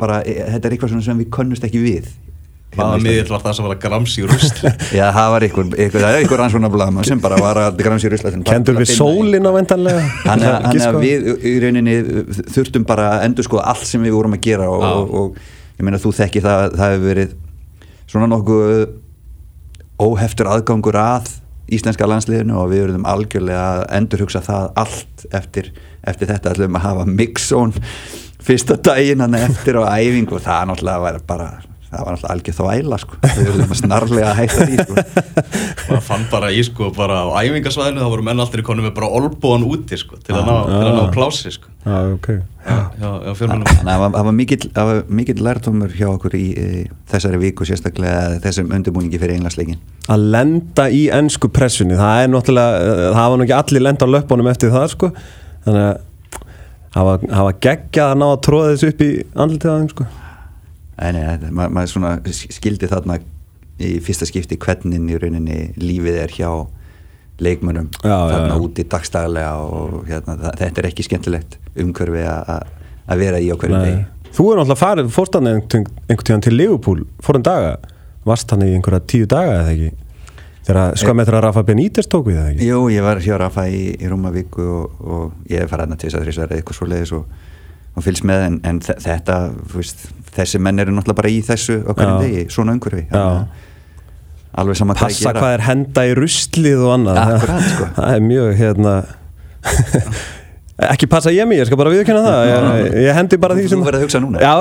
[0.00, 2.10] bara, e, þetta er eitthvað sem við könnust ekki við
[2.76, 4.72] hvaða Hérna miðl var það sem var að gramsi í rusli?
[4.98, 8.46] Já, það var einhver, einhver, er rannsóna blama sem bara var að gramsa í Rusland
[8.46, 11.96] kendur við sólin á vendanlega Þannig að- við í rauninni
[12.54, 15.88] þurftum bara að endur sko allt sem við vorum að gera og, og, og ég
[15.88, 17.34] meina þú þekki það það hefur verið
[18.06, 18.86] svona nokkuð
[20.06, 21.32] óheftur aðgangur að
[21.72, 25.72] íslenska landsliðinu og við verðum algjörlega að endurhugsa það allt eftir,
[26.06, 26.52] eftir þetta.
[26.54, 27.74] Ætlum að hafa mixzón
[28.46, 31.48] fyrsta daginn hann eftir á æfingu og það náttúrulega var bara
[31.90, 33.18] það var náttúrulega algjör þvæla sko.
[33.22, 35.04] Við verðum að snarlega að hætta því sko.
[35.86, 38.94] Maður fann bara í sko bara á æfingasvæðinu þá voru menn alltaf í konum með
[38.98, 41.70] bara olbúan úti sko til að ná, til að ná plási sko.
[41.86, 42.28] Já, ok.
[42.66, 46.34] Já, já, já að það var- það var mikill, það var mikill lærtómur hjá okkur
[46.34, 46.64] í e,
[47.12, 49.78] þessari viku sérstaklega þessum undirbúningi fyrir englandsleikin
[50.10, 54.08] Að lenda í ennsku pressunni Það er náttúrulega, eh, það var nú ekki allir lenda
[54.10, 55.12] á löpunum eftir það sko.
[55.62, 60.08] Þannig að hafa, geggjað að ná að tróða þessu upp í andlitið aðeins sko
[60.96, 62.12] Nei, þetta- ma maður svona
[62.56, 63.18] skildi þarna
[63.78, 66.48] í fyrsta skipti hvernig í rauninni lífið er hjá
[68.00, 68.60] já, þarna já.
[68.64, 72.62] úti dagstaglega og hérna, þetta er ekki skemmtilegt umhverfi að- að
[73.06, 73.50] að vera í
[73.84, 74.06] degi.
[74.36, 77.76] Þú er náttúrulega farið, fórst hann einhvern tíðan til Liverpool fórum daga,
[78.26, 79.92] varst hann í einhverja tíu daga eða ekki?
[80.66, 82.66] Þegar sko með þegar Rafa Benítez tók við það ekki?
[82.66, 85.62] Jú, ég var hjá Rafa í, í rúma viku og, og ég
[86.00, 87.36] til þess að þrýsa eitthvað svo leiðis og,
[87.96, 89.36] og fylgst með en, en þe- þetta,
[89.72, 90.02] þú veist,
[90.36, 92.24] þessi menn eru náttúrulega bara í þessu hverjum Já.
[92.26, 93.06] degi, svona umhverfi.
[94.56, 97.18] Alveg sama hvað Passa hvað er henda í ruslið og annað.
[97.26, 97.88] Akkurat, sko.
[97.98, 98.94] Það er mjög hérna
[100.92, 102.40] Ekki passa ég mig, ég skal bara viðkynna það.
[102.50, 104.42] Ég, ég hendi bara því Þú sem verður að hugsa núna.
[104.44, 104.52] Já,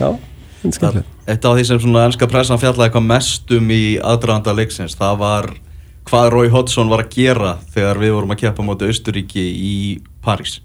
[0.00, 0.08] já,
[0.64, 1.10] skemmtilegt.
[1.28, 5.18] Eitt af því sem svona ennska pressan fjallaði eitthvað mest um í aðdraðanda leiksins það
[5.20, 5.50] var
[6.08, 9.74] hvað Rói Hodgson var að gera þegar við vorum að keppa móti Austuríki í
[10.24, 10.58] París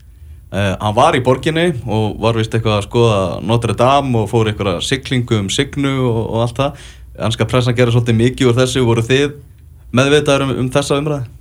[0.54, 4.52] uh, Hann var í borginni og var vist eitthvað að skoða Notre Dame og fór
[4.52, 6.88] eitthvað siglingu um signu og, og allt það.
[7.20, 8.86] Ennska pressan gerði svolítið mikið úr þessu.
[8.88, 9.36] Voru þið
[9.96, 11.36] meðvitaður um, um þessa umræði?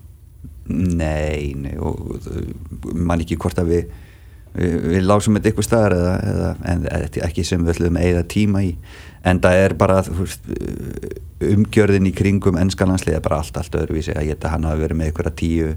[0.68, 3.96] Nei, nei og og man ekki hvort að við
[4.58, 6.86] við, við lásum þetta ykkur staðar eða, eða, en
[7.28, 8.72] ekki sem við ætlum eigða tíma í.
[9.26, 10.50] En það er bara veist,
[11.44, 14.14] umgjörðin í kringum ennskalansliða bara allt, allt öðruvísi.
[14.16, 15.72] Að geta hann hafi verið með ykkur að tíu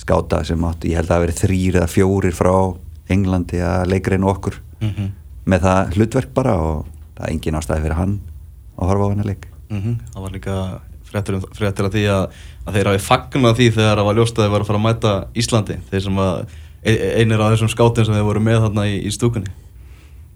[0.00, 2.54] skáta sem áttu, ég held að það verið þrýr eða fjórir frá
[3.12, 4.60] Englandi að leikreinu okkur.
[4.80, 5.10] Mm -hmm.
[5.44, 8.20] með það hlutverk bara og það er engin ástæði fyrir hann
[8.78, 10.56] að horfa á hann að leik Það var líka
[11.08, 12.26] fréttir, um, af því að,
[12.66, 14.86] að þeir hafi fagnað því þegar það var ljóst að þeir var að fara að
[14.86, 15.78] mæta Íslandi.
[15.90, 16.36] Þeir sem að
[16.82, 19.52] ein- einir af þessum skátum sem þeir voru með þarna í, í stúkunni.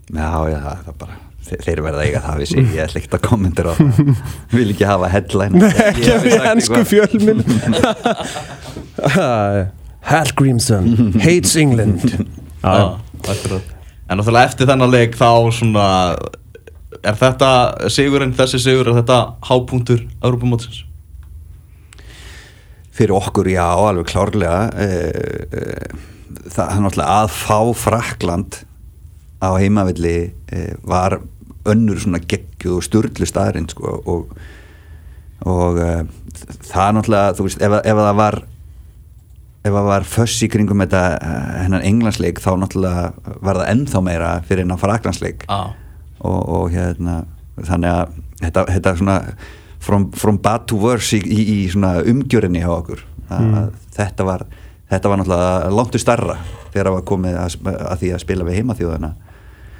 [0.07, 1.17] Já, já, það er bara
[1.47, 4.11] þeir, verða eiga það við sig, ég ætla ekkert að kommentur á það.
[4.57, 5.69] Vil ekki hafa headline.
[5.87, 7.43] Ekki að við ennsku fjölminn
[10.11, 12.03] Hal Grímsson hates England
[12.63, 13.75] Já, akkurat.
[14.07, 15.87] En náttúrulega eftir þennan leik þá svona
[17.05, 17.49] er þetta
[17.93, 20.87] sigurinn, þessi sigur er þetta hápunktur Europamótsins?
[22.97, 25.97] fyrir okkur, já, alveg klárlega eh, eh,
[26.49, 28.61] það er náttúrulega að fá Frakland
[29.37, 30.17] á heimavilli
[30.49, 31.19] eh, var
[31.67, 34.31] önnur svona geggjuð og sturglu staðrind sko, og,
[35.45, 38.39] og það er náttúrulega, þú veist, ef, ef að það var
[39.65, 44.01] ef það var föss í kringum þetta eh, hennan englandsleik þá náttúrulega var það ennþá
[44.05, 45.59] meira fyrir hennan fraklandsleik Já.
[46.19, 47.23] og, og hérna
[47.57, 49.17] þannig að þetta, þetta er svona
[49.79, 54.45] from, from bad to worse í, í, í svona umgjörinni hjá okkur að þetta var
[54.87, 56.37] þetta var náttúrulega langtu starra
[56.71, 59.15] þegar það var komið að, að því að spila við heimaþjóðana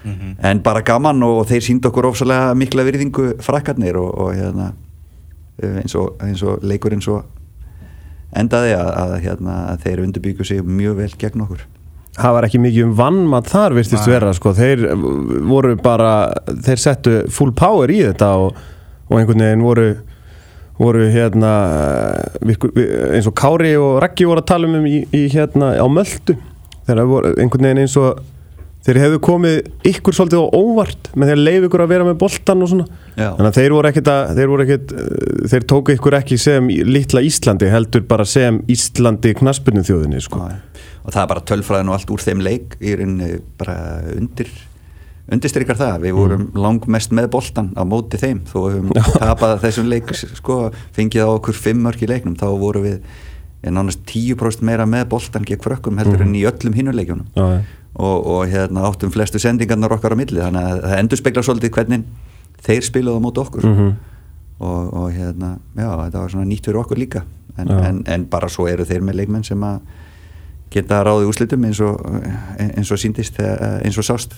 [0.08, 0.36] Mhm.
[0.40, 4.70] en bara gaman og, þeir síndu okkur ofsalega mikla virðingu frakkarnir og, og hérna
[5.60, 7.18] eh, eins og, eins og leikurinn svo
[8.36, 11.66] endaði að, að, hérna, að þeir undirbyggu sig mjög vel gegn okkur
[12.18, 14.12] það var ekki mikið um vannmatt þar virtist Nei.
[14.16, 14.54] vera sko.
[14.58, 14.84] þeir
[15.48, 16.12] voru bara
[16.66, 18.62] þeir settu full power í þetta og,
[19.08, 19.90] og einhvern veginn voru
[20.78, 21.52] voru hérna
[22.46, 26.36] eins og Kári og Raggi voru að tala um í, í hérna á Möldu
[26.86, 28.20] þegar voru einhvern veginn eins og
[28.88, 29.58] þeir hefðu komið
[29.92, 32.86] ykkur svolítið á óvart með því að leif ykkur að vera með boltan og svona
[33.18, 33.30] Já.
[33.36, 36.72] þannig að þeir voru ekkit að þeir, voru ekkit, eh, þeir tóku ykkur ekki sem
[36.88, 40.40] litla Íslandi heldur bara sem Íslandi knaspunni þjóðinni sko.
[40.48, 43.78] og, það er bara tölfræðin og allt úr þeim leik í rauninni bara
[44.16, 44.52] undir
[45.28, 46.60] undirstrykar það, við vorum Mm.
[46.64, 51.30] langmest með boltan á móti þeim þó við höfum tapað þessum leik sko, fengið á
[51.36, 53.02] okkur fimm mörg í leiknum þá vorum við
[53.64, 56.74] eh, nánast 10% meira með boltan gegn frökkum heldur en í öllum
[57.36, 57.60] já.
[57.98, 60.40] Og, og hérna áttum flestu sendingarnar okkar á milli.
[60.42, 62.04] Þannig að það endur spekla svolítið hvernig
[62.68, 63.66] þeir spilaðu á móti okkur.
[63.72, 63.96] Mhm.
[64.60, 67.22] og, og hérna, já, þetta var svona nýtt fyrir okkur líka.
[67.58, 69.80] En, en, en bara svo eru þeir með leikmenn sem að
[70.74, 72.02] geta ráði úrslitum eins og,
[72.60, 74.34] eins og síndist þegar- eins og sást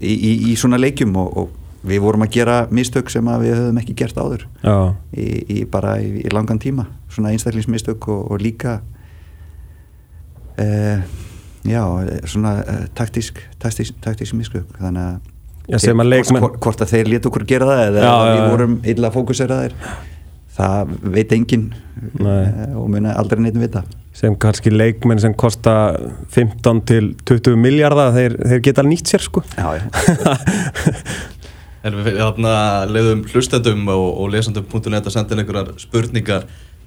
[0.00, 1.12] í, í, í svona leikjum.
[1.20, 4.42] Og, og við vorum að gera mistök sem að við höfum ekki gert áður
[5.16, 5.28] í,
[5.60, 6.84] í bara í, langan tíma.
[7.12, 8.80] Svona einstaklingsmistök og, og líka
[10.60, 11.00] uh,
[11.68, 11.82] já,
[12.30, 15.18] svona uh, taktísk, taktísk, taktísk mistök þannig að
[15.70, 18.14] Já, sem að þeir- leikmenn- hvort, hvort að þeir létu okkur gera það eða Já,
[18.24, 18.46] við já.
[18.50, 19.74] vorum illa fókuseraðir
[20.56, 21.66] það veit enginn
[22.18, 22.42] Nei.
[22.42, 23.84] eh, og muna aldrei neitt vita
[24.16, 25.74] sem kannski leikmenn sem kosta
[26.34, 29.84] 15 til 20 miljardar þeir, þeir geta nýtt sér sko já, já.
[31.86, 32.50] En við þarna
[32.92, 36.42] leiðum hlustendum og, og lesandum.net að senda inn einhverjar spurningar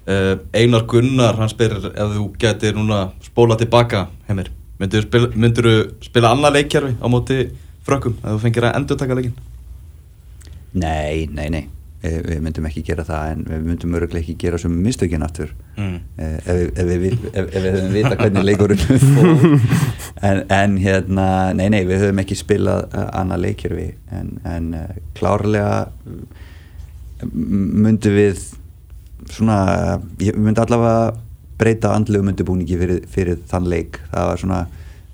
[0.06, 5.28] uh, Einar Gunnar, hann spyr ef þú getur núna spóla tilbaka heimir, myndur þú spila,
[5.44, 5.76] myndirðu
[6.08, 7.38] spila annað leikjarfi á móti
[7.86, 9.34] frökkum ef þú fengir að endur taka leikin
[10.74, 11.64] nei, nei, nei.
[12.04, 15.52] Eh, við myndum ekki gera það en við myndum öruglega ekki gera sem mistökin aftur.
[15.78, 15.94] Mm.
[16.18, 17.14] Eh, ef, við- ef, við,
[17.54, 19.60] við höfum vita hvernig leikurinn
[20.28, 24.68] en, en hérna nei, nei, við höfum ekki spilað uh, annað leikir við en, en
[24.82, 25.86] uh, klárlega
[27.32, 28.42] myndum við
[29.32, 29.56] svona,
[30.20, 31.14] ég myndi allavega
[31.60, 34.00] breyta andlegu myndubúningi fyrir, fyrir þann leik.
[34.12, 34.62] Það var svona,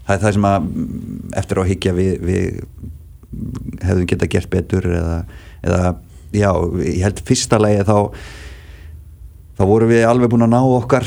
[0.06, 4.86] það er það sem að mm, eftir að higgja við, við hefðum geta gert betur
[4.90, 5.18] eða,
[5.64, 5.82] eða
[6.34, 6.50] já,
[6.84, 7.96] ég held fyrsta lagi þá
[9.60, 11.06] þá vorum við alveg búin að ná okkar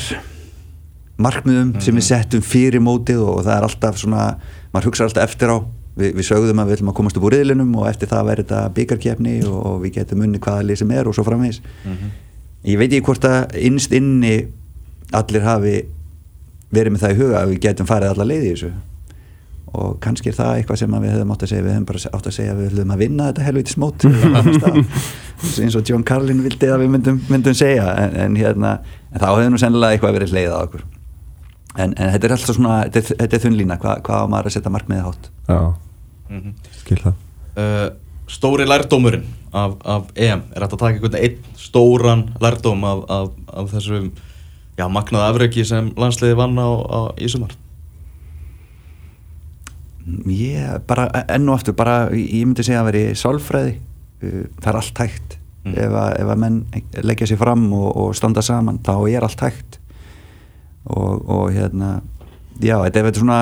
[1.21, 4.25] markmiðum sem við settum fyrir mótið og það er alltaf svona
[4.73, 5.57] maður hugsa alltaf eftir á.
[5.93, 8.47] Vi, við sögðum að við ætlum að komast upp úr riðlinum og eftir það verður
[8.47, 11.59] þetta byggarkefni og við getum unni hvaða lið sem er og svo framvegis.
[12.65, 14.31] Ég veit ekki hvort að innst inni
[15.19, 15.75] allir hafi
[16.73, 18.71] verið með það í huga að við getum farið alla leið í þessu.
[19.73, 22.01] Og kannski er það eitthvað sem að við höfum átt að segja við höfum bara
[22.17, 24.05] átt að segja að við höfum að vinna þetta helviti smót
[25.63, 28.75] eins og John Carlin vildi að við myndum, myndum segja en, en hérna
[29.09, 30.83] en þá hefur nú sennilega eitthvað verið leið á okkur.
[31.73, 34.49] En, en þetta er alltaf svona þetta er, þetta er þunnlína, Hva, hvað á maður
[34.51, 35.31] að setja markmiðið hátt?
[35.49, 35.59] Já,
[36.29, 37.17] Mm skil það.
[37.57, 37.87] Uh,
[38.33, 43.33] Stóri lærdómurinn af, af EM er þetta að taka einhvern einn stóran lærdóm af, af,
[43.53, 44.07] af þessum
[44.77, 47.53] já, magnaða afreki sem landsliði vann á, á í sumar.
[50.27, 53.77] Ég bara enn og aftur bara, ég myndi segja að veri sálfræði.
[54.23, 55.39] Uh, það er allt hægt.
[55.63, 55.77] Mm.
[55.79, 56.55] ef, að, ef að menn
[57.07, 59.77] leggja sér fram og, og standa saman, þá er allt hægt.
[60.83, 62.01] Og, og hérna
[62.59, 63.37] já, þetta er svona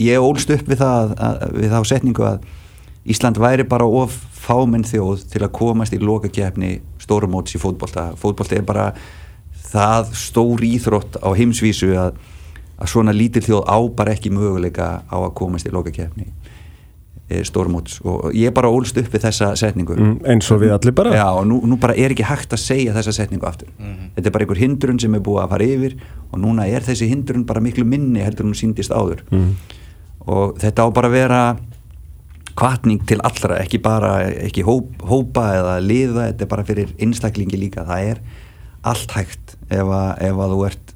[0.00, 2.46] ég ólst upp við það að, við þá setningu að
[3.06, 8.08] Ísland væri bara of fámenn þjóð til að komast í lokakefni stórumóts í fótbolta.
[8.18, 8.88] Fótbolta er bara
[9.72, 12.18] það stór íþrótt á heimsvísu að,
[12.76, 16.30] að svona lítil þjóð á bara ekki möguleika á að komast í lokakefni
[17.26, 21.10] stórumóts og ég bara ólst upp við þessa setningu mm, Eins og við allir bara
[21.10, 23.72] Já, og nú, nú bara er ekki hægt að segja þessa setningu aftur.
[23.80, 24.12] Mhm.
[24.14, 25.96] Þetta er bara einhver hindrun sem er búið að fara yfir
[26.30, 29.24] og núna er þessi hindrun bara miklu minni heldur en hún síndist áður.
[29.30, 29.50] mm.
[30.26, 31.40] Og þetta á bara að vera
[32.56, 37.58] kvartning til allra, ekki bara ekki hóp, hópa eða liða, þetta er bara fyrir einstaklingi
[37.58, 37.84] líka.
[37.84, 38.20] Það er
[38.92, 40.92] allt hægt ef að, ef að þú ert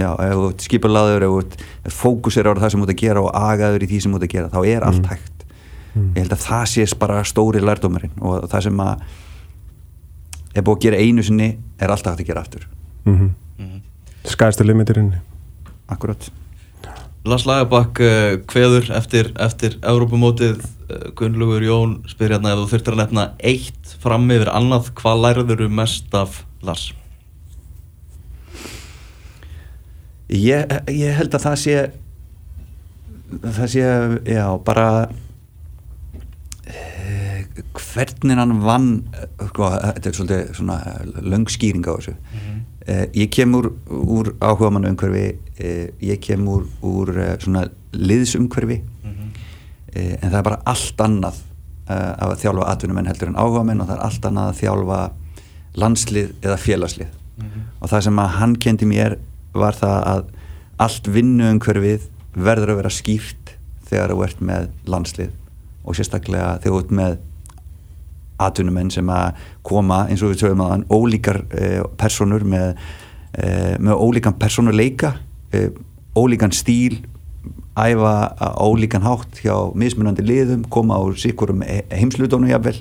[0.00, 3.02] Já, ef þú ert skipulaður, ef þú ert fókusir á það sem þú ert að
[3.02, 5.42] gera og agaður í því sem þú ert að gera, þá er allt hægt.
[5.92, 9.02] Ég held að það sést bara stóri lærdómarinn og það sem að
[10.54, 12.66] er búið að gera einu sinni er alltaf hægt að gera aftur.
[13.04, 13.80] mm Mhm.
[14.24, 15.14] Skæðstu limitirinn
[15.88, 16.30] Akkurat.
[17.24, 22.96] Lars Lagerbakk uh, kveður eftir, eftir Európumótið uh, Gunnlaugur Jón spyr hérna ef þú þurftir
[22.96, 26.94] að nefna eitt fram yfir annað hvað lærður þú mest af Lars?
[30.30, 31.76] Ég, ég held að það sé
[33.30, 33.82] það sé,
[34.26, 34.86] já, bara
[36.66, 38.88] eh, hvernig hann vann
[39.50, 40.78] sko, þetta er svolítið svona
[41.22, 42.16] löng skýring á þessu.
[42.90, 45.26] Eh, ég kem úr, úr áhuga mann umhverfi
[45.60, 47.12] eh, ég kem úr, úr
[47.42, 48.80] svona liðsumhverfi.
[49.92, 51.46] Eh, en það er bara allt annað
[51.90, 54.98] að þjálfa atvinnumenn heldur en áhuga menn og það er allt annað að þjálfa
[55.82, 57.16] landslið eða félagslið.
[57.80, 59.16] Og það sem að hann kendi mér
[59.54, 60.24] var það að
[60.80, 63.54] allt vinnuumhverfið verður að vera skýrt
[63.90, 65.36] þegar þú ert með landslið
[65.84, 67.18] og sérstaklega þegar þú ert með
[68.40, 72.74] atvinnumenn sem að koma eins og við sögum að hann ólíkar eh, personur með,
[73.36, 75.14] eh, með ólíkan personuleika
[75.52, 75.68] eh,
[76.16, 77.02] ólíkan stíl
[77.80, 78.14] æfa
[78.60, 82.80] ólíkan hátt hjá mismunandi liðum, koma á sikkurum heimslutónu jafnvel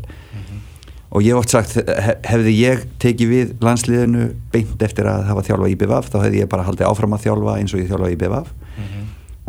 [1.09, 5.45] og ég hef oft sagt, hef, hefði ég tekið við landsliðinu beint eftir að hafa
[5.47, 8.11] þjálfa í BVF, þá hefði ég bara haldið áfram að þjálfa eins og ég þjálfa
[8.13, 8.51] í BVF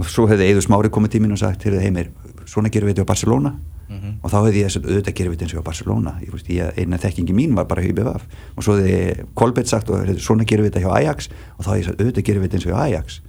[0.00, 2.08] og svo hefði Eður Smári komið tímin og sagt, heimir,
[2.48, 3.52] svona gerum við þetta á Barcelona.
[4.22, 6.12] Og þá hefði ég sagt, auðvitað gerum við þetta eins og á Barcelona.
[6.78, 8.24] Eina þekkingi mín var bara hjá BVF
[8.56, 11.28] og svo hefði Kolbett sagt, og, svona gerum við þetta hjá Ajax.
[11.56, 13.20] Og þá hefði ég sagt, auðvitað gerum við þetta eins og hjá Ajax.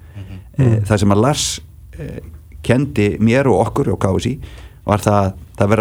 [0.62, 1.48] Eh, það sem að Lars
[1.98, 2.20] eh,
[2.62, 4.36] kendi mér og okkur og KSI
[4.86, 5.72] var það, það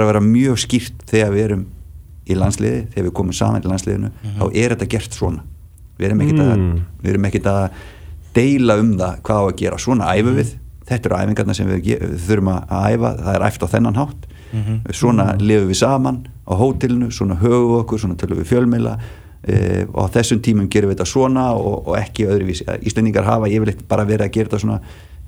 [2.27, 5.43] að í landsliði, þegar við komum saman í landsliðinu þá er þetta gert svona.
[5.99, 7.25] Við erum ekkert að, Mm.
[7.27, 7.71] ekkert að
[8.35, 9.79] deila um það hvað á að gera.
[9.79, 10.55] Svona æfum við,
[10.87, 14.27] þetta eru æfingarna sem við, við þurfum að æfa, það er æft á þennan hátt.
[14.93, 19.85] Svona lifum við saman á hótelinu, svona höfum við okkur svona tölum við fjölmiðla uh,
[19.95, 22.67] og á þessum tímum gerum við þetta svona og, og ekki öðruvísi.
[22.83, 24.81] Íslendingar hafa yfirleitt bara verið að gera þetta svona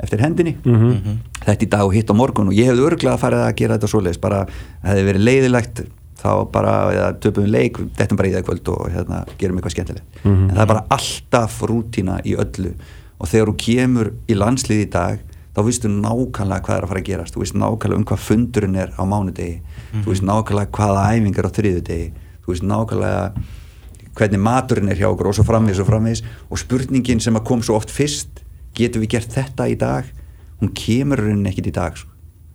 [0.03, 0.57] eftir hendinni.
[0.65, 1.19] Mhm.
[1.45, 3.91] þetta í dag og hitt á morgun og ég hefði örglega farið að gera þetta
[3.93, 4.47] svoleiðis bara
[4.83, 5.83] hefði verið leiðilegt
[6.23, 10.23] þá bara, eða töpum leik þetta bara í það kvöld og hérna, gerum eitthvað skemmtilegt.
[10.23, 10.49] Mhm.
[10.49, 12.75] en það er bara alltaf rútína í öllu.
[13.21, 15.19] Og þegar þú kemur í landslið í dag
[15.55, 17.35] þá vistu nákvæmlega hvað er að fara að gerast.
[17.35, 19.61] Þú veist nákvæmlega um hvað fundurinn er á mánudegi.
[19.93, 23.25] Þú veist nákvæmlega hvaða æfingar á þriðudegi þú veist nákvæmlega
[24.19, 26.23] hvernig maturinn er hjá okkur og svo framvegis og framvegis.
[26.51, 28.43] Og spurningin sem að kom svo oft fyrst
[28.77, 30.09] getum við gert þetta í dag?
[30.61, 32.12] Hún kemur rauninni ekkit í dag sko.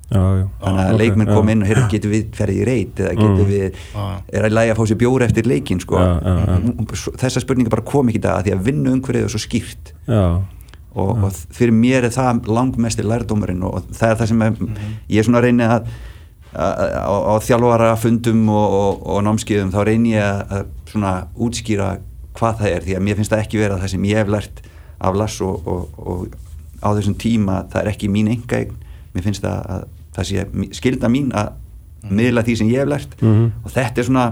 [0.07, 0.43] Já, já.
[0.63, 3.39] þannig að Ok, leikmenn kom inn og heyrðu, getum við ferðið í reit eða getum
[3.41, 3.49] Mm.
[3.51, 4.03] við Já.
[4.33, 5.95] er að læga að fá sér bjóri eftir leikin sko.
[5.99, 6.59] Já.
[6.95, 9.91] Svo- þessar spurningar bara kom ekki dag af því að vinnu umhverfið er svo skýrt
[10.07, 14.53] og, og fyrir mér er það langmestir lærdómurinn og það er það sem er,
[15.09, 15.91] ég er svona að reyni að
[16.55, 21.91] að- á, þjálfara fundum og, og, og námskeiðum þá reyni ég að, að svona útskýra
[22.37, 24.61] hvað það er því að mér finnst það ekki vera það sem ég hef lært
[25.03, 26.27] af Lass og, og, og
[26.81, 28.63] á þessum tíma það er ekki mín enga
[29.13, 29.85] mér finnst það að
[30.17, 30.45] það sé
[30.81, 31.53] skylda mín að
[32.09, 33.51] miðla því sem ég hef lært Mhm.
[33.65, 34.25] og þetta er svona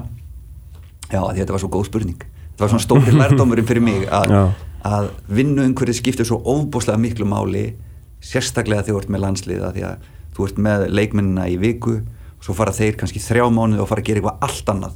[1.12, 4.54] já þetta var svo góð spurning þetta var svona stóri lærdómurinn fyrir mig að,
[4.86, 7.74] að vinnu umhverfið skiptir svo óbúslega miklu máli
[8.21, 12.43] sérstaklega þegar þú ert með landsliða því að þú ert með leikmennina í viku og
[12.48, 14.93] svo fara þeir kannski þrjá mánuði og fara að gera eitthvað allt annað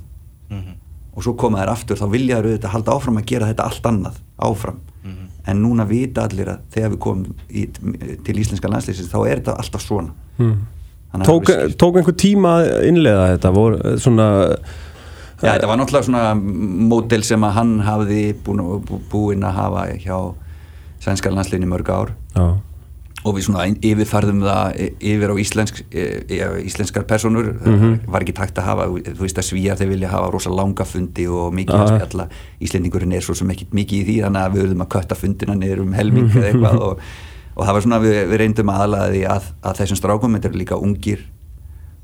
[0.49, 0.73] Mhm.
[1.13, 3.83] og svo koma þær aftur þá vilja þær auðvitað halda áfram að gera þetta allt
[3.85, 5.25] annað áfram Mhm.
[5.47, 7.67] en núna vita allir að þegar við komum í,
[8.23, 10.55] til íslenska landsliðsins þá er þetta alltaf svona mm.
[10.55, 10.78] Að
[11.25, 11.49] tók,
[11.81, 13.51] tók einhver tíma að innlega þetta?
[13.55, 14.27] Voru eh, svona
[15.39, 16.23] Já, þetta var náttúrulega svona
[16.91, 20.17] mótel sem að hann hafði búin, bú- búinn að hafa hjá
[20.99, 22.09] sænska landsliðin í mörg ár.
[22.35, 22.47] Já,
[23.23, 28.01] og við svona yfirfærðum það yfir á íslensk, e- e- íslenskar personur Mhm.
[28.03, 30.83] það var ekki takt að hafa þú veist að svíjar þeir vilja hafa rosa langa
[30.85, 32.27] fundi og mikið að spjalla.
[32.61, 35.55] Íslendingurinn er svo sem ekki mikið í því þannig að við verðum að kötta fundina
[35.55, 36.99] niður um helming eða eitthvað og,
[37.59, 40.77] og það var svona við, við reyndum því að, að þessum strákum þetta eru líka
[40.79, 41.25] ungir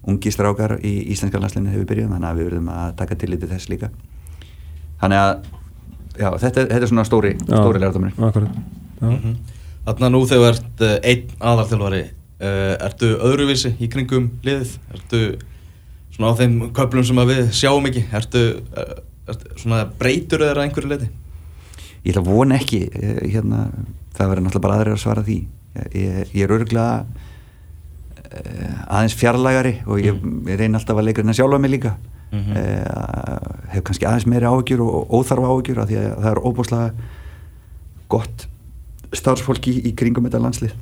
[0.06, 3.54] ungir strákar í íslenska landslinni hefur byrjuð þannig að við verðum að taka til litið
[3.56, 3.90] þess líka
[5.02, 5.34] þannig að
[6.20, 7.82] já, þetta, er- þetta er svona stóri, já, stóri
[8.52, 9.10] já.
[9.10, 9.36] Mhm.
[9.86, 14.72] Þarna nú þegar þú ert uh, einn aðarþjálfari uh, ertu öðruvísi í kringum liðið?
[14.96, 15.20] Ertu
[16.16, 18.02] svona á þeim köflum sem að við sjáum ekki?
[18.18, 18.42] Ertu,
[18.74, 18.96] uh,
[19.30, 21.12] ertu svona breytur að einhverju leiti?
[22.06, 23.64] ég ætla að vona ekki eh, hérna,
[24.16, 25.38] það verður náttúrulega bara aðrir að svara því
[25.94, 27.06] ég, ég er örgulega
[28.90, 30.18] aðeins fjarlægari og ég,
[30.50, 31.96] ég reyni alltaf að leika hérna sjálfa mig líka
[32.36, 32.56] Mhm.
[32.58, 36.94] eh, hef kannski aðeins meiri áhugjur og óþarfa áhugjur af því að það er óbúslega
[38.10, 38.48] gott
[39.16, 40.74] starfsfólk í, í kringum þetta landslið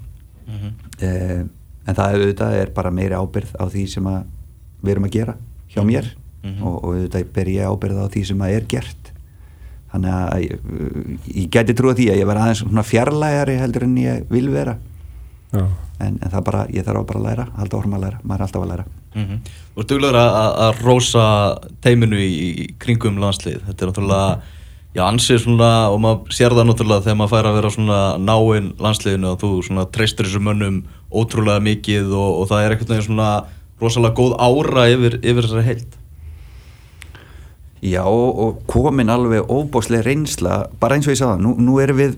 [0.47, 0.71] Mhm.
[1.01, 1.43] eh,
[1.85, 4.03] en það auðvitað er bara meiri ábyrð á því sem
[4.83, 5.35] við erum að gera
[5.75, 6.05] hjá mér
[6.43, 6.63] Mhm.
[6.63, 9.11] og, og auðvitað ber ég ábyrð á því sem að er gert
[9.93, 10.65] þannig að ég,
[11.37, 14.75] ég geti trúið því að ég verði aðeins svona fjarlægari heldur en ég vil vera
[15.53, 15.63] Já.
[16.01, 18.47] en, en það bara, ég þarf bara að læra halda orma að læra, maður er
[18.47, 19.35] alltaf að læra Mhm.
[19.75, 21.23] Þú ert duglegur að, að- að rósa
[21.85, 24.39] teiminu í, í kringum landslið þetta er náttúrulega
[24.97, 28.71] já, ansið svona, og maður sér það náttúrulega þegar maður fær að vera svona náinn
[28.81, 30.79] landsliðinu og þú svona treystir þessum mönnum
[31.13, 33.29] ótrúlega mikið og, og það er veginn svona
[33.83, 35.95] rosalega góð ára yfir, yfir þessari heild
[37.83, 42.13] Já, og, komin alveg óbóslega reynsla, bara eins og ég sagði nú, nú erum við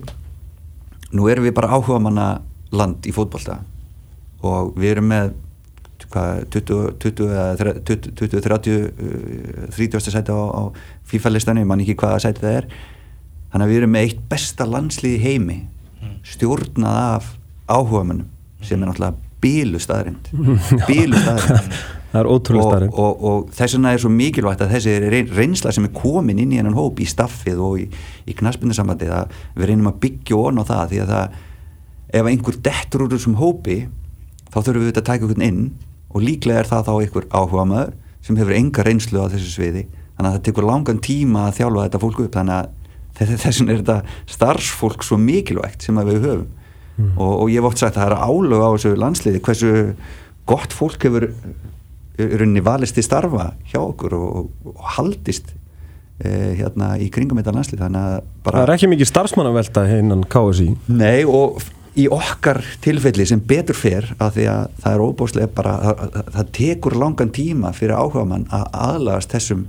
[1.16, 2.26] nú erum við bara áhuga manna
[2.74, 3.60] land í fótbolta
[4.46, 5.32] og við erum með
[6.12, 10.10] hvað, 20, 20, eða þre- 20, 20 30 uh, 30.
[10.14, 10.62] sæti á, á
[11.10, 12.68] FIFA listanum, ég man ekki hvaða sæti það er
[13.50, 15.58] þannig að við erum með eitt besta landslið í heimi
[16.26, 17.32] stjórnað af
[17.66, 18.28] áhugamönnum
[18.62, 20.30] sem er náttúrulega bílu staðrind
[20.88, 21.78] bílu staðrind
[22.12, 25.32] það er ótrúlega og, starrið og, og þess vegna er svo mikilvægt að þessi reyn-
[25.36, 27.88] reynsla sem er komin inn í hennan hóp í staffið og í,
[28.26, 31.36] í knaspindasambandi að við reynum að byggja on á það því að það
[32.16, 33.76] ef einhver dettur úr þessum hópi
[34.46, 35.62] þá þurfum við auðvitað að taka einhvern inn
[36.14, 39.82] og líklega er það þá einhver áhuga maður sem hefur enga reynslu á þessu sviði.
[40.16, 42.30] Þannig að það tekur langan tíma að þjálfa þetta fólk upp.
[42.38, 43.98] Þannig að þess vegna er þetta
[44.32, 46.46] starfsfólk svo mikilvægt sem að við höfum
[46.96, 49.70] og, og ég hef oft sagt að það er álög á þessu landsliði hversu
[50.48, 51.28] gott fólk hefur
[52.16, 55.52] í rauninni valist til starfa hjá okkur og, og haldist
[56.24, 60.24] eh, hérna í kringum þetta landslið þannig að bara það er ekki mikið starfsmannavelta innan
[60.32, 61.60] KSI Nei og
[61.96, 66.30] í okkar tilfelli sem betur fer að því að það er óbúslega bara það, það,
[66.34, 69.66] það tekur langan tíma fyrir áhuga mann að aðlagast þessum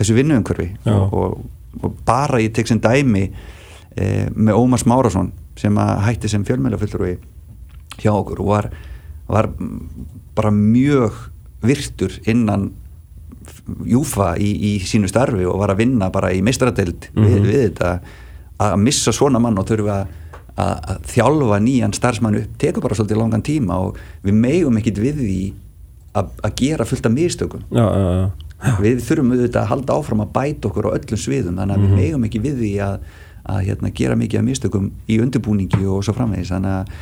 [0.00, 0.68] þessu vinnuumhverfi.
[0.86, 0.94] Já.
[0.96, 6.30] og, og, og bara ég tek sem dæmi e, með Ómars Márasson sem að hætti
[6.32, 7.18] sem fjölmjölafullur
[8.00, 8.70] hjá okkur og var,
[9.30, 10.06] var mm,
[10.36, 11.26] bara mjög
[11.66, 12.70] virtur innan
[13.86, 17.92] Júfa í, í sínu starfi og var að vinna bara í mistradeld við, við þetta.
[18.60, 20.02] Að missa svona mann og þurfa
[20.60, 25.00] að, að þjálfa nýjan starfsmann upp tekur bara svolítið langan tíma og við megum ekkit
[25.02, 25.40] við því
[26.20, 27.64] að, gera fullt af mistökum.
[27.70, 28.76] Já, já, já.
[28.82, 31.96] við þurfum auðvitað að halda áfram að bæta okkur á öllum sviðum þannig að við
[32.02, 32.96] megum ekki við því að,
[33.50, 36.94] að hérna, gera mikið af mistökum í undirbúningi og svo framvegis þannig að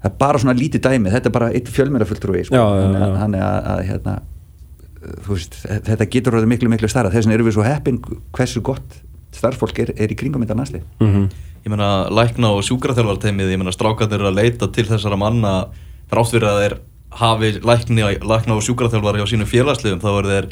[0.00, 2.56] það er bara svona lítið dæmi þetta er bara eitt fjölmjöraföldrúi sko.
[3.20, 4.14] Þannig að, að, hérna,
[5.26, 5.60] þú veist,
[5.90, 8.00] þetta getur orðið miklu miklu starra þess vegna erum við svo heppin
[8.36, 8.98] hversu gott
[9.36, 11.28] starffólk er, er í kringum þetta næsli Mhm.
[11.60, 15.66] Ég meina, lækna og sjúkraþjálfarteimið, ég meina, strákarnir eru að leita til þessara manna
[16.08, 16.74] þrátt fyrir að þeir
[17.20, 20.48] hafi lækni, lækna og sjúkraþjálfar hjá sínum félagsliðum, þá eru þeir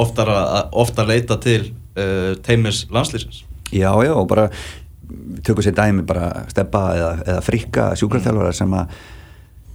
[0.00, 1.60] ofta að leita til
[1.98, 3.42] uh, teimis landslýsins.
[3.70, 4.50] Já, já, og bara
[5.46, 9.00] tökur sér dæmi bara steppa eða, eða frikka sjúkraþjálfara sem að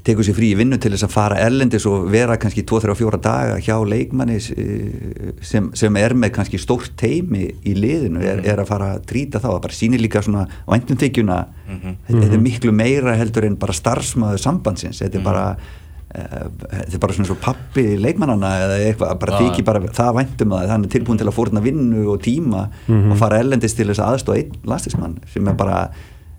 [0.05, 3.55] tekur sér frí í vinnu til þess að fara erlendis og vera kannski 2-3-4 daga
[3.63, 8.69] hjá leikmanni eh, sem, sem er með kannski stórt teimi í liðinu, er, er að
[8.69, 11.39] fara að trýta þá, það bara sýnir líka svona væntumþykjuna,
[11.71, 15.73] þetta, þetta er miklu meira heldur en bara starfsmaður sambandsins, þetta er bara eh,
[16.16, 19.39] þetta er bara svona svo pappi leikmannana eða eitthvað, bara Já.
[19.43, 22.66] þykir bara það væntum að þannig tilbúin til að fórna vinnu og tíma
[23.11, 25.80] og fara erlendis til þess að aðstofa einn lastismann sem er bara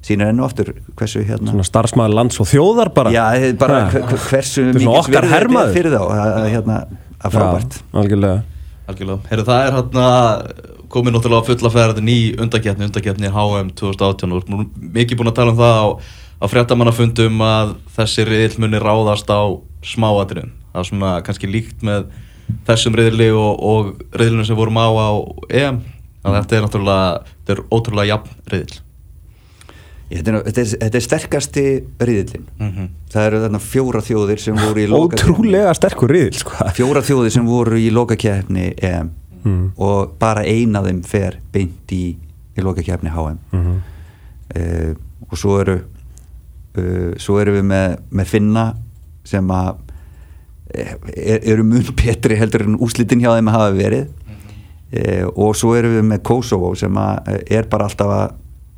[0.06, 3.80] sýnir enn og aftur hversu hérna Svona starfsmæður lands og þjóðar bara Já, er bara
[3.90, 5.74] hver- hversu er er hermaður.
[5.74, 6.76] fyrir þá að, hérna,
[7.20, 8.42] að frábært Já, algjörlega
[8.86, 9.18] Algjörlega.
[9.32, 10.04] Herru, það er hérna
[10.94, 14.44] komið náttúrulega fulla ferðin í undakefni, undakefni HM 2018 og
[14.94, 15.86] mikið búin að tala um það á,
[16.36, 19.40] á fréttamannafundum að þessi riðil muni ráðast á
[19.86, 20.50] smáatriðum.
[20.72, 22.08] Það er svona kannski líkt með
[22.68, 25.08] þessum riðli og, og riðlunum sem vorum á á
[25.50, 25.78] EM.
[26.22, 27.06] Þannig að þetta er náttúrulega,
[27.38, 28.76] þetta er ótrúlega jafn riðil.
[30.06, 31.62] Þetta, er, þetta, er, þetta er sterkasti
[32.06, 36.52] riðillin Mm það eru þarna fjóra þjóðir sem voru í loka Ótrúlega sterkur riðil sko.
[36.76, 39.10] fjóra þjóðir sem voru í lokakefni EM
[39.46, 39.70] Mm.
[39.78, 42.16] og bara eina af þeim fer beint í,
[42.58, 43.76] í lokakefni HM Mhm.
[44.56, 44.94] uh,
[45.30, 45.76] og svo eru
[46.78, 48.66] uh, svo eru við með, með Finna
[49.26, 49.74] sem að
[50.74, 55.54] eh, er, eru mun betri heldur en úslitin hjá þeim að hafa verið uh, og
[55.58, 58.34] svo eru við með Kosovo sem að er bara alltaf að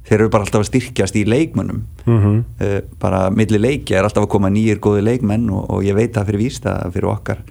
[0.08, 2.36] þeir eru bara alltaf að styrkjast í leikmönnum Mhm.
[2.64, 6.14] uh, bara milli leikja er alltaf að koma nýjir góði leikmenn og, og ég veit
[6.16, 7.42] það fyrir víst að fyrir okkar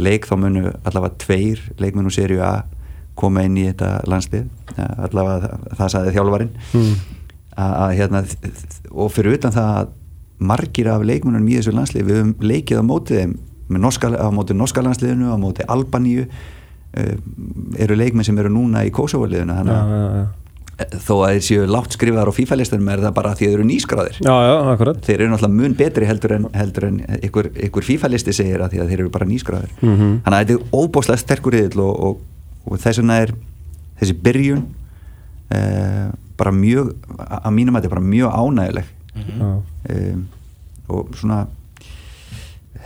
[0.00, 2.54] leik þá munu allavega tveir leikmenn úr serju A
[3.16, 4.46] koma inn í þetta landslið
[4.76, 6.96] allavega það, það sagði þjálfarinn Mm.
[7.56, 8.22] Að, hérna
[8.92, 9.92] og fyrir utan það að
[10.46, 13.36] margir af leikmennunum í þessu landslið við höfum leikið á móti þeim
[13.72, 17.14] með norska, á móti norska landsliðinu á móti Albaníu uh,
[17.82, 20.92] eru leikmenn sem eru núna í Kosovo-liðinu þannig að já, já.
[21.06, 24.18] þó að þeir séu látt skrifaðar á FIFA-listanum er það bara að þeir eru nýskráðir
[25.08, 28.92] þeir eru náttúrulega mun betri heldur en, heldur en ykkur, ykkur FIFA-listi segir að að
[28.92, 30.10] þeir eru bara nýskráðir Mhm.
[30.26, 32.20] þannig að þetta er óbúslega sterkur yfir og, og,
[32.68, 33.32] og þess vegna er
[34.02, 34.66] þessi byrjun
[35.50, 39.50] eh, bara mjög að mínum að þetta er bara mjög ánægileg Já.
[39.90, 40.24] um,
[40.88, 41.38] og svona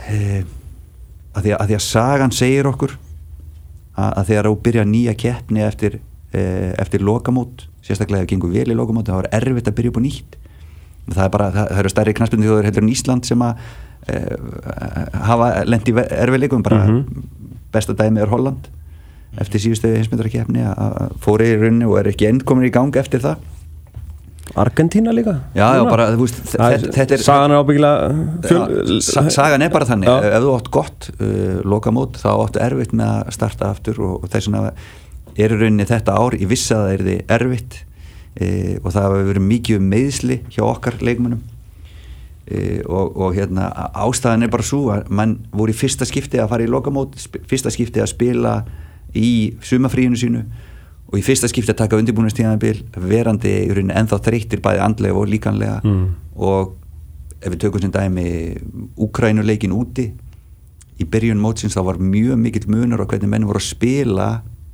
[0.09, 0.43] eh,
[1.35, 2.95] að, því að, að því að sagan segir okkur
[3.95, 5.99] að, að þegar þú byrja nýja keppni eftir,
[6.33, 9.93] eh, eftir lokamót sérstaklega ef það gengur vel í lokamót þá er erfitt að byrja
[9.93, 10.37] upp á nýtt
[11.11, 13.63] það er bara, það, það eru stærri knaspindi þjóður heldur en Ísland sem að
[14.07, 14.35] eh,
[15.27, 17.25] hafa lent í erfiðleikum bara Mhm.
[17.73, 18.67] besta dæmi er Holland
[19.39, 23.21] eftir síðustu heimsmyndarakefni að fóri í rauninni og er ekki enn komin í gang eftir
[23.23, 23.37] það.
[24.59, 25.37] Argentína líka?
[25.55, 30.09] Já, já, bara, veist, þetta- er- Sagan er ábyggilega sagan er bara þannig.
[30.09, 30.33] Já.
[30.35, 34.29] ef þú átt gott uh, lokamót þá áttu erfitt með að starta aftur og, og
[34.33, 34.73] þess vegna
[35.39, 37.77] er rauninni þetta ár ég vissi að það er þið erfitt
[38.41, 41.41] uh, og það hefur verið mikið um meðsli hjá okkar leikmönnum.
[42.51, 46.51] Uh, og, og hérna ástæðan er bara svo að mann voru í fyrsta skipti að
[46.51, 47.15] fara í lokamót
[47.47, 48.57] fyrsta skipti að spila
[49.15, 50.43] í sumafríinu sínu
[51.11, 55.27] og í fyrsta skipti að taka undirbúinastíðanbil verandi í rauninni ennþá þreyttir bæði andlega og
[55.27, 56.05] líkanlega Mm.
[56.35, 56.75] og
[57.41, 58.27] ef við tökum sem dæmi
[59.01, 60.11] Úkrænuleikin úti
[61.01, 64.29] í byrjun mótsins þá var mjög mikill munur á hvernig menn voru að spila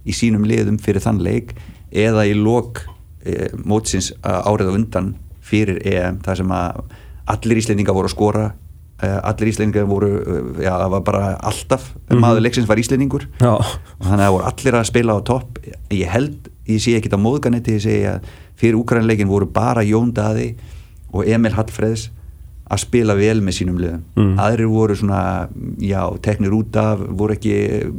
[0.05, 1.55] í sínum liðum fyrir þann leik
[1.91, 2.81] eða í lok
[3.25, 6.81] e, mótsins árið á undan fyrir EM þar sem að
[7.27, 8.45] allir íslendingar voru að skora
[9.05, 12.19] allir íslendingar voru e, já, það var bara alltaf Mhm.
[12.23, 13.27] maður leiksins var íslendingur.
[13.39, 15.59] Já, og þannig að það voru allir að spila á topp.
[15.91, 18.21] Ég held, ég sé ekki á móðganetti ég segi að
[18.57, 20.55] fyrir Úkrænleikin voru bara Jón Daði
[21.13, 22.09] og Emil Hallfreðs
[22.69, 24.01] að spila vel með sínum liðum.
[24.17, 24.37] Mm.
[24.39, 25.47] aðrir voru svona,
[25.79, 27.53] já, teknir út af voru ekki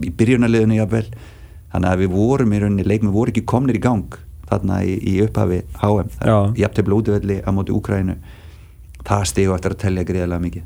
[0.04, 1.06] í byrjunarliðinu jafnvel,
[1.72, 4.18] þannig að við vorum í rauninni leikmi voru ekki komnir í gang
[4.50, 6.52] þarna í, í upphafi HM Já.
[6.56, 8.16] jafntefla útvelli á móti Úkrænu
[9.04, 10.62] það stigu eftir að telja greiðlega mikið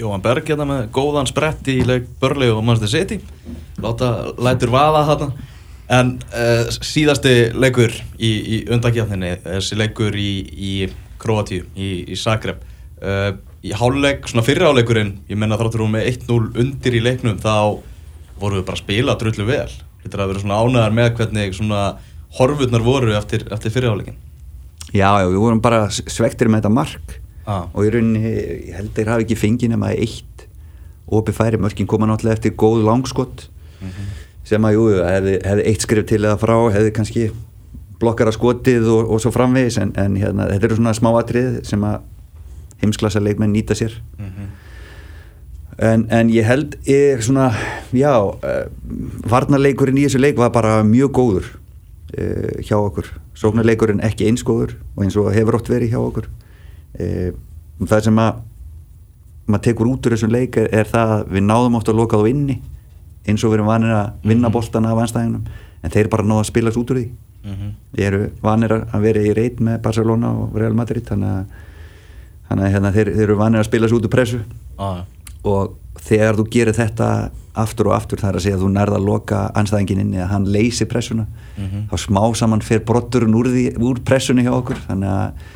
[0.00, 3.18] Jóhann Berg hérna með góðan sprett í leik Börli og Manchester City.
[3.82, 5.48] Láta lætur vaða þarna.
[5.92, 10.72] En uh, síðasti leikur í, í undakjafninni þessi leikur í, í
[11.22, 12.62] Kroatíu í, í Zagreb.
[13.02, 17.36] Uh, í háluleik, svona fyrri háluleikurinn ég menna þráttur hún með 1-0 undir í leiknum
[17.42, 17.82] þá
[18.40, 19.68] voru við bara að spila drullu vel.
[20.02, 21.82] Þetta er að vera svona ánæðar með hvernig svona
[22.38, 24.18] horfurnar voru eftir, eftir fyrri háluleikin
[24.92, 27.14] Já, já, við vorum bara svektir með þetta mark
[27.46, 27.68] ah.
[27.72, 28.34] og í rauninni,
[28.68, 30.46] ég held að þeir hafi ekki fengið nema eitt
[31.12, 33.48] opið færi, mörkin koma náttúrulega eftir góð langskott
[34.46, 37.28] sem að, jú, hefði, hefði eitt skrif til eða frá, hefði kannski
[38.02, 39.78] blokkara skotið og, og svo framvegis.
[39.82, 42.02] En, en hérna, þetta eru svona smáatrið sem að
[42.82, 43.94] heimsklassa leikmenn nýta sér.
[45.82, 47.48] En, en ég held ég svona,
[47.96, 48.66] já uh,
[49.30, 51.48] varnarleikurinn í þessu leik var bara mjög góður
[52.18, 53.08] uh, hjá okkur.
[53.38, 56.28] Sóknarleikurinn ekki eins góður og eins og hefur ótt verið hjá okkur
[57.00, 57.32] uh,
[57.82, 58.40] það sem að
[59.46, 62.20] maður tekur út úr þessum leik er, er það að við náðum oft að loka
[62.20, 62.60] þá inni
[63.26, 65.44] eins og við erum vanir að vinna boltana af anstæðinum
[65.82, 67.04] en þeir bara náðu að spilast út úr því.
[67.92, 71.46] Við erum vanir að vera í reit með Barcelona og Real Madrid þannig
[72.48, 74.42] að, hérna, þeir, þeir eru vanir að spilast út úr pressu.
[74.78, 75.04] Ah.
[75.44, 77.06] og þegar þú gerir þetta
[77.58, 80.46] aftur og aftur þar að segja að þú nærða að loka anstæðingin inni að hann
[80.48, 81.26] leysi pressuna
[81.90, 84.80] þá smá saman fer brotturinn úr, úr pressunni hjá okkur.
[84.86, 85.50] Þannig að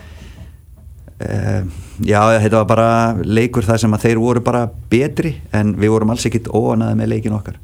[1.23, 1.63] uh,
[2.05, 2.89] já, þetta var bara
[3.25, 7.13] leikur þar sem að þeir voru bara betri en við vorum alls ekkit óanaði með
[7.15, 7.63] leikin okkar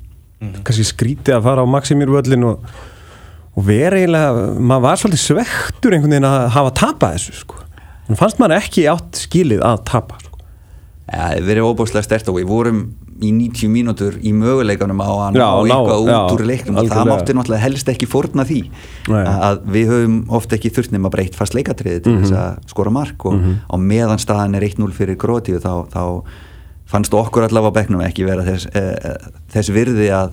[0.67, 2.65] kannski skrítið að fara á Maximir völlin og,
[3.55, 7.61] og vera eiginlega maður var svolítið svektur einhvern veginn að hafa tapað þessu sko.
[8.09, 10.43] en fannst maður ekki átt skilið að tapa sko.
[11.13, 12.83] ja, við erum óbúslega stert og við vorum
[13.23, 16.79] í 90 mínútur í möguleikanum á að ná Já, ná, eitthvað já, út úr leiknum
[16.83, 18.61] og það mátti náttúrulega helst ekki fórna því
[19.09, 19.23] Nei.
[19.25, 22.25] að við höfum oft ekki þurft nema breytt fast leikatriði til Mhm.
[22.25, 23.35] þess að skora mark og
[23.71, 26.23] á meðan staðan er 1-0 fyrir Grótíu þá, þá
[26.87, 29.17] fannst okkur allavega á bekknum ekki vera þess, e,
[29.55, 30.33] þess virði að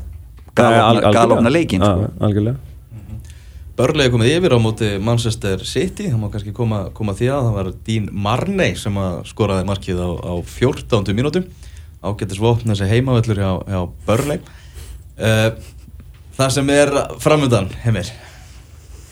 [0.56, 2.10] galopna leikin sko.
[2.20, 2.56] Já,
[3.80, 7.54] Börlega komið yfir á móti Manchester City, það má kannski koma, koma því að það
[7.56, 11.14] var Dean Marney sem að skoraði markið á, á 14.
[11.16, 11.46] mínútu
[12.04, 14.48] ágættis vopn þessi heimavöllur hjá, hjá Börleg
[15.20, 15.50] uh,
[16.38, 16.94] það sem er
[17.24, 18.12] framöndan, heimir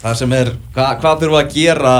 [0.01, 1.95] það sem er, hva, hvað þurfum við að gera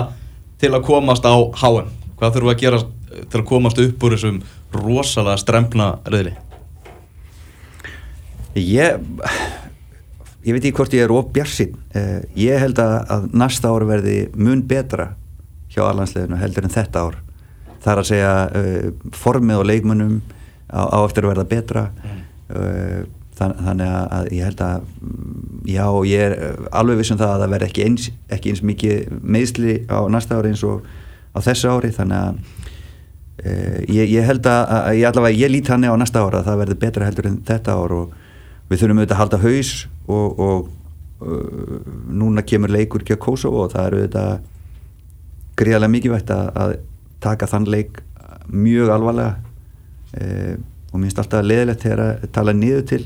[0.61, 2.81] til að komast á HM hvað þurfum við að gera
[3.17, 4.41] til að komast upp úr þessum
[4.77, 6.35] rosalega strempna reyðli
[8.57, 8.99] ég
[10.47, 13.88] ég veit ekki hvort ég er of bjarsinn uh, ég held að, að næsta ár
[13.89, 15.11] verði mun betra
[15.77, 17.17] hjá allansleginu heldur en þetta ár.
[17.83, 20.15] Það er að segja uh, formið og leikmunum
[20.72, 21.86] á, á eftir að verða betra.
[22.47, 23.01] Uh,
[23.38, 27.34] þann, þannig að, að ég held að mm, já, ég er uh, alveg vissum það
[27.34, 28.07] að það verði ekki eins,
[28.38, 30.88] ekki eins mikið meðsli á næsta ári eins og
[31.36, 31.91] á þessu ári.
[31.95, 36.24] Þannig að uh, ég, ég held að, að ég allavega ég lít hann á næsta
[36.24, 38.18] ára að það verði betra heldur en þetta ár og
[38.68, 39.74] við þurfum auðvitað að halda haus
[40.07, 40.70] og, og
[41.24, 44.53] uh, núna kemur leikur ekki að Kosovo og það er auðvitað
[45.57, 46.74] gríðarlega mikilvægt að, að
[47.24, 48.01] taka þann leik
[48.47, 49.47] mjög alvarlega
[50.18, 50.55] uh,
[50.93, 53.03] og minnst alltaf leðilegt þegar að tala niður til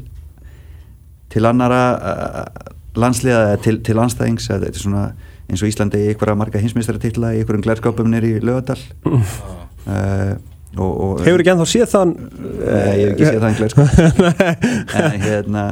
[1.31, 5.03] til annara uh, landsliða eða til, til anstæðings að þetta er svona
[5.51, 10.33] eins og Íslandi í einhverja marga hinsmeistaratitla í einhverjum glærskapum nýri í lögadal uh,
[10.77, 13.87] og, og Hefur ekki ennþá séð þann Nei, ég hef ekki séð einhver sko.
[15.01, 15.63] en hérna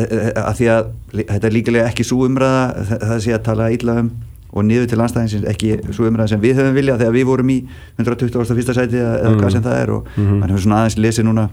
[0.00, 3.96] að því að þetta er líkilega ekki svo umræða þa- það sé að tala illa
[4.04, 4.10] um
[4.52, 7.58] og niður til landstæðinsins ekki svo umræða sem við höfum viljað þegar við vorum í
[7.98, 8.74] 121.
[8.74, 10.38] sæti eða eða hvað sem það er og Mhm.
[10.40, 11.48] mann hefur svona aðeins lesið núna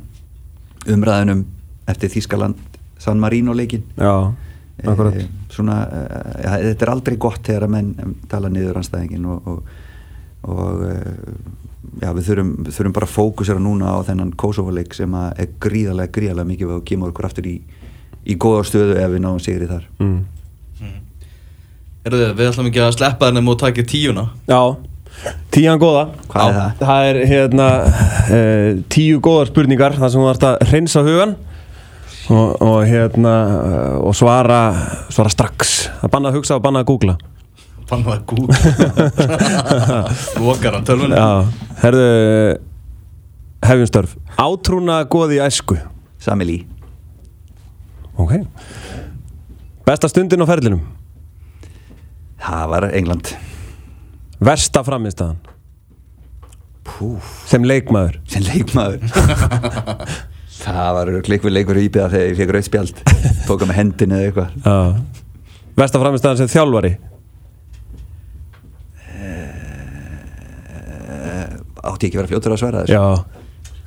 [0.88, 1.46] umræðinum
[1.88, 2.56] eftir Þískaland
[2.98, 4.34] San Marino leikin Já,
[4.78, 9.48] Eh, svona, eh, ja, þetta er aldrei gott þegar að menn tala niður anstæðingin og,
[9.48, 9.64] og,
[10.54, 11.40] og eh,
[12.04, 16.52] já, við þurfum, þurfum bara að fókusera núna á þennan Kosovo-leik sem er gríðarlega, gríðarlega
[16.52, 17.56] mikið og kemur okkur aftur í,
[18.28, 20.20] í góða stöðu ef við náum sigri þar mm.
[22.08, 24.24] Erðu, við ætlum ekki að sleppa þennum og taka tíuna.
[24.48, 24.60] Já,
[25.52, 26.04] tían góða.
[26.32, 26.84] Hvað er það?
[26.84, 31.34] Það er hérna uh, tíu góðar spurningar þar sem þú ert að hreinsa hugan
[32.32, 33.34] og, og hérna
[34.08, 34.62] og svara,
[35.12, 35.76] svara strax.
[36.00, 37.18] Að banna að hugsa og banna að googla.
[37.88, 38.48] Banna það gúl
[40.44, 41.16] Lokar á tölvunni.
[41.16, 41.30] Já,
[41.84, 42.08] herðu
[43.68, 44.18] hefjum störf.
[44.38, 45.80] Átrúna góði æsku.
[46.24, 46.62] Samili,
[48.18, 48.32] Ok.
[49.86, 50.82] Besta stundin á ferlinum
[52.42, 53.36] það var England.
[54.38, 55.38] Versta framistæðan
[57.48, 58.20] sem leikmaður?
[58.32, 59.04] Sem leikmaður.
[60.58, 63.02] Það var leikur leikur í íbjöða þegar ég fekk rauð spjald.
[63.46, 64.56] Tóka með hendinu eða eitthvað.
[64.66, 65.28] Já.
[65.78, 66.94] Versta framistæðan sem þjálfari?
[71.88, 72.98] Átti ég ekki að vera fljótur að svara þessu?
[72.98, 73.06] Já.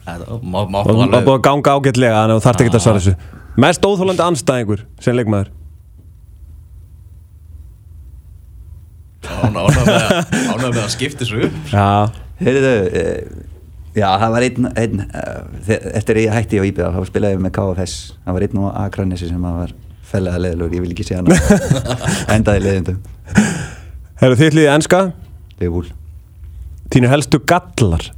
[0.07, 3.17] Það má, búið að ganga ágætlega Þannig að þú þarft ekki að svara þessu.
[3.61, 5.51] Mest óþólandi anstæðingur sem leikmaður
[9.47, 11.61] Ánægð með, að skipta þessu upp.
[11.73, 11.87] Já,
[12.41, 12.73] Heyrðu,
[13.03, 13.45] uh,
[13.97, 15.71] já, það var einn, einn uh,
[16.01, 19.31] eftir ég hætti á Íbjöða, þá spilaði ég með KFS það var einn á Akranesi
[19.31, 19.77] sem að var
[20.11, 21.31] fellega leðilegur, ég vil ekki segja hann
[22.37, 23.01] endaði leðindum
[24.21, 25.03] hefur þitt liðið enska?
[25.61, 25.89] Leifúl
[26.91, 28.09] Þínu helstu gallar.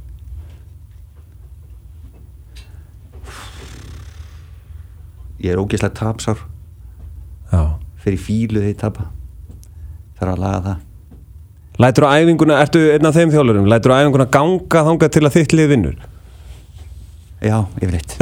[5.43, 6.39] Ég er ógeðslega tapsár.
[7.51, 7.77] Já.
[8.01, 9.11] Fyrir fílu ég tapa.
[10.17, 10.81] Þarf að laga það
[11.81, 15.37] Lætur á æfinguna, ertu einn af þeim þjólurum Lætur á æfinguna ganga þangað til að
[15.39, 15.95] þitt lið vinnur?
[17.43, 18.13] Já, yfirleitt.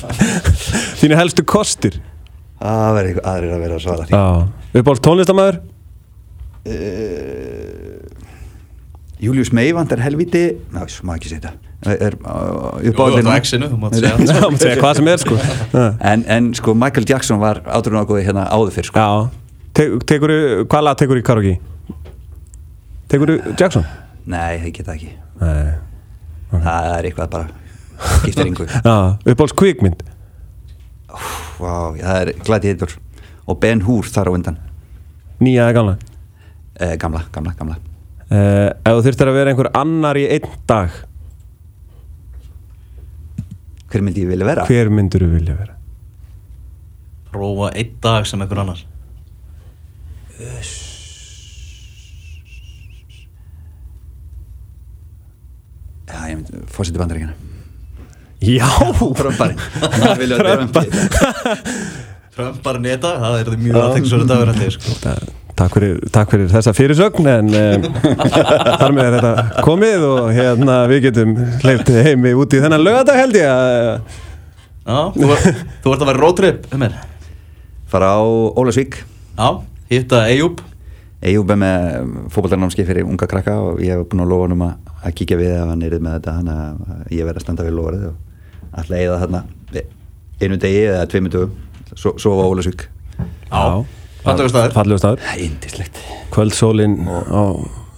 [1.00, 2.00] Þínu helstu kostir?
[2.60, 4.16] Það verður eitthvað aðrir að vera að svara því.
[4.16, 4.80] Já.
[4.80, 5.60] Uppáhalds tónlistamæður
[6.66, 8.00] uh,
[9.20, 10.42] Július Meivand er helviti
[10.74, 11.66] Ná, svo má ekki segja þetta.
[12.84, 14.12] Jú, þú ert á X-inu, þú mátt segja.
[14.28, 15.38] Já, maður segja hvað sem er sko.
[16.12, 19.00] En, en sko Michael Jackson var átrúin ágóði hérna áður fyrr sko.
[19.00, 19.64] Já.
[19.76, 20.32] Te Tekur,
[20.66, 21.58] hvað lag tekur í karaoke?
[23.10, 23.86] Tekur Jackson?
[24.30, 25.10] Nei, það geta ekki.
[25.40, 25.70] Nei
[26.50, 30.00] Það er eitthvað bara skiptir yngu Já, uppáhalds kvikmynd?
[31.60, 32.96] Vá, það er hittur
[33.50, 34.58] og Ben Hur þar á undan.
[35.42, 35.94] Nýja eða gamla?
[36.80, 37.76] Eh, Gamla, gamla, gamla.
[38.30, 40.94] Uh, Ef þú þurftir að vera einhver annar í einn dag.
[43.90, 44.66] Hver myndi ég vilja vera?
[44.70, 45.74] Hver myndur þú vilja vera?
[47.34, 48.84] Róa einn dag sem einhver annar
[56.10, 57.36] Já, ég myndi fórseti bandaríkjana
[58.40, 58.70] Já.
[59.20, 59.52] Trömpari
[60.40, 60.56] vera
[62.64, 64.90] bara neta, það er mjög aðtækksverðu dagur hætti sko.
[65.04, 65.20] Ta-
[65.60, 67.82] Takk fyrir, takk fyrir þessa fyrirsögn en um,
[68.80, 73.18] þar með er þetta komið og hérna við getum hleypt heimi út í þennan lögadag
[73.20, 73.60] held ég að
[74.88, 75.44] Já, þú, var-
[75.84, 76.96] þú ert að vera roadtrip um mér
[77.92, 78.24] Fara á
[78.56, 79.02] Ólasvík
[79.36, 79.50] Já,
[79.92, 80.64] hitta Eyjúb
[81.20, 84.62] Eyjúb er með fótbollarnámski fyrir unga krakka og ég hef búin að lofa hann um
[84.64, 86.60] að, að kíkja við ef hann er með þetta þannig
[86.94, 88.14] að ég verð að standa við lofarið og
[88.70, 89.42] alltaf eigða þarna
[90.40, 91.58] einu degi eða tveimu dögum.
[91.92, 92.86] Svo, svo á Ólasvík
[93.50, 93.84] Já,
[94.24, 94.74] fallegur staður.
[94.78, 95.22] Fallegur staður.
[95.26, 96.00] Það er indislegt
[96.32, 97.42] Kvöldsólin á,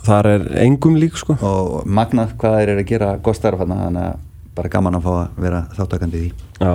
[0.09, 1.37] þar er engum lík sko.
[1.47, 4.19] Og magnað hvað þeir eru að gera gott starf þannig að
[4.57, 6.49] bara gaman að fá að vera þáttakandi í því.
[6.59, 6.73] Já,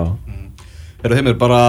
[1.04, 1.60] Eru þeim er bara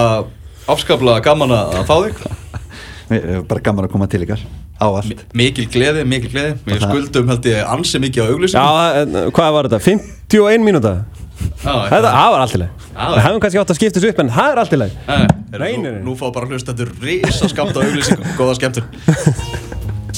[0.70, 2.24] afskaplega gaman að fá þig?
[3.50, 4.42] Bara gaman að koma til ykkar
[4.80, 5.24] á allt.
[5.36, 6.54] Mikil gleði, mikil gleði.
[6.64, 9.80] Við Og það- skuldum held ég ansi mikið á Já auglýsingum en, hvað var þetta?
[9.86, 10.94] 51 mínúta?
[11.40, 14.08] Já, Þetta, það var allt í leið Já, Við hefum kannski átt að skipta þessu
[14.12, 16.66] upp en það er allt í leið Nei, Nei, nei, nú, nú fá bara hlust
[16.68, 18.26] Þetta er risa skamt á auglýsingum.
[18.36, 18.84] Góða skemmtun.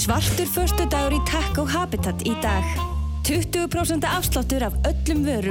[0.03, 2.65] Svartur förstu dagur í Taco Habitat í dag.
[3.23, 5.51] 20% afsláttur af öllum vörum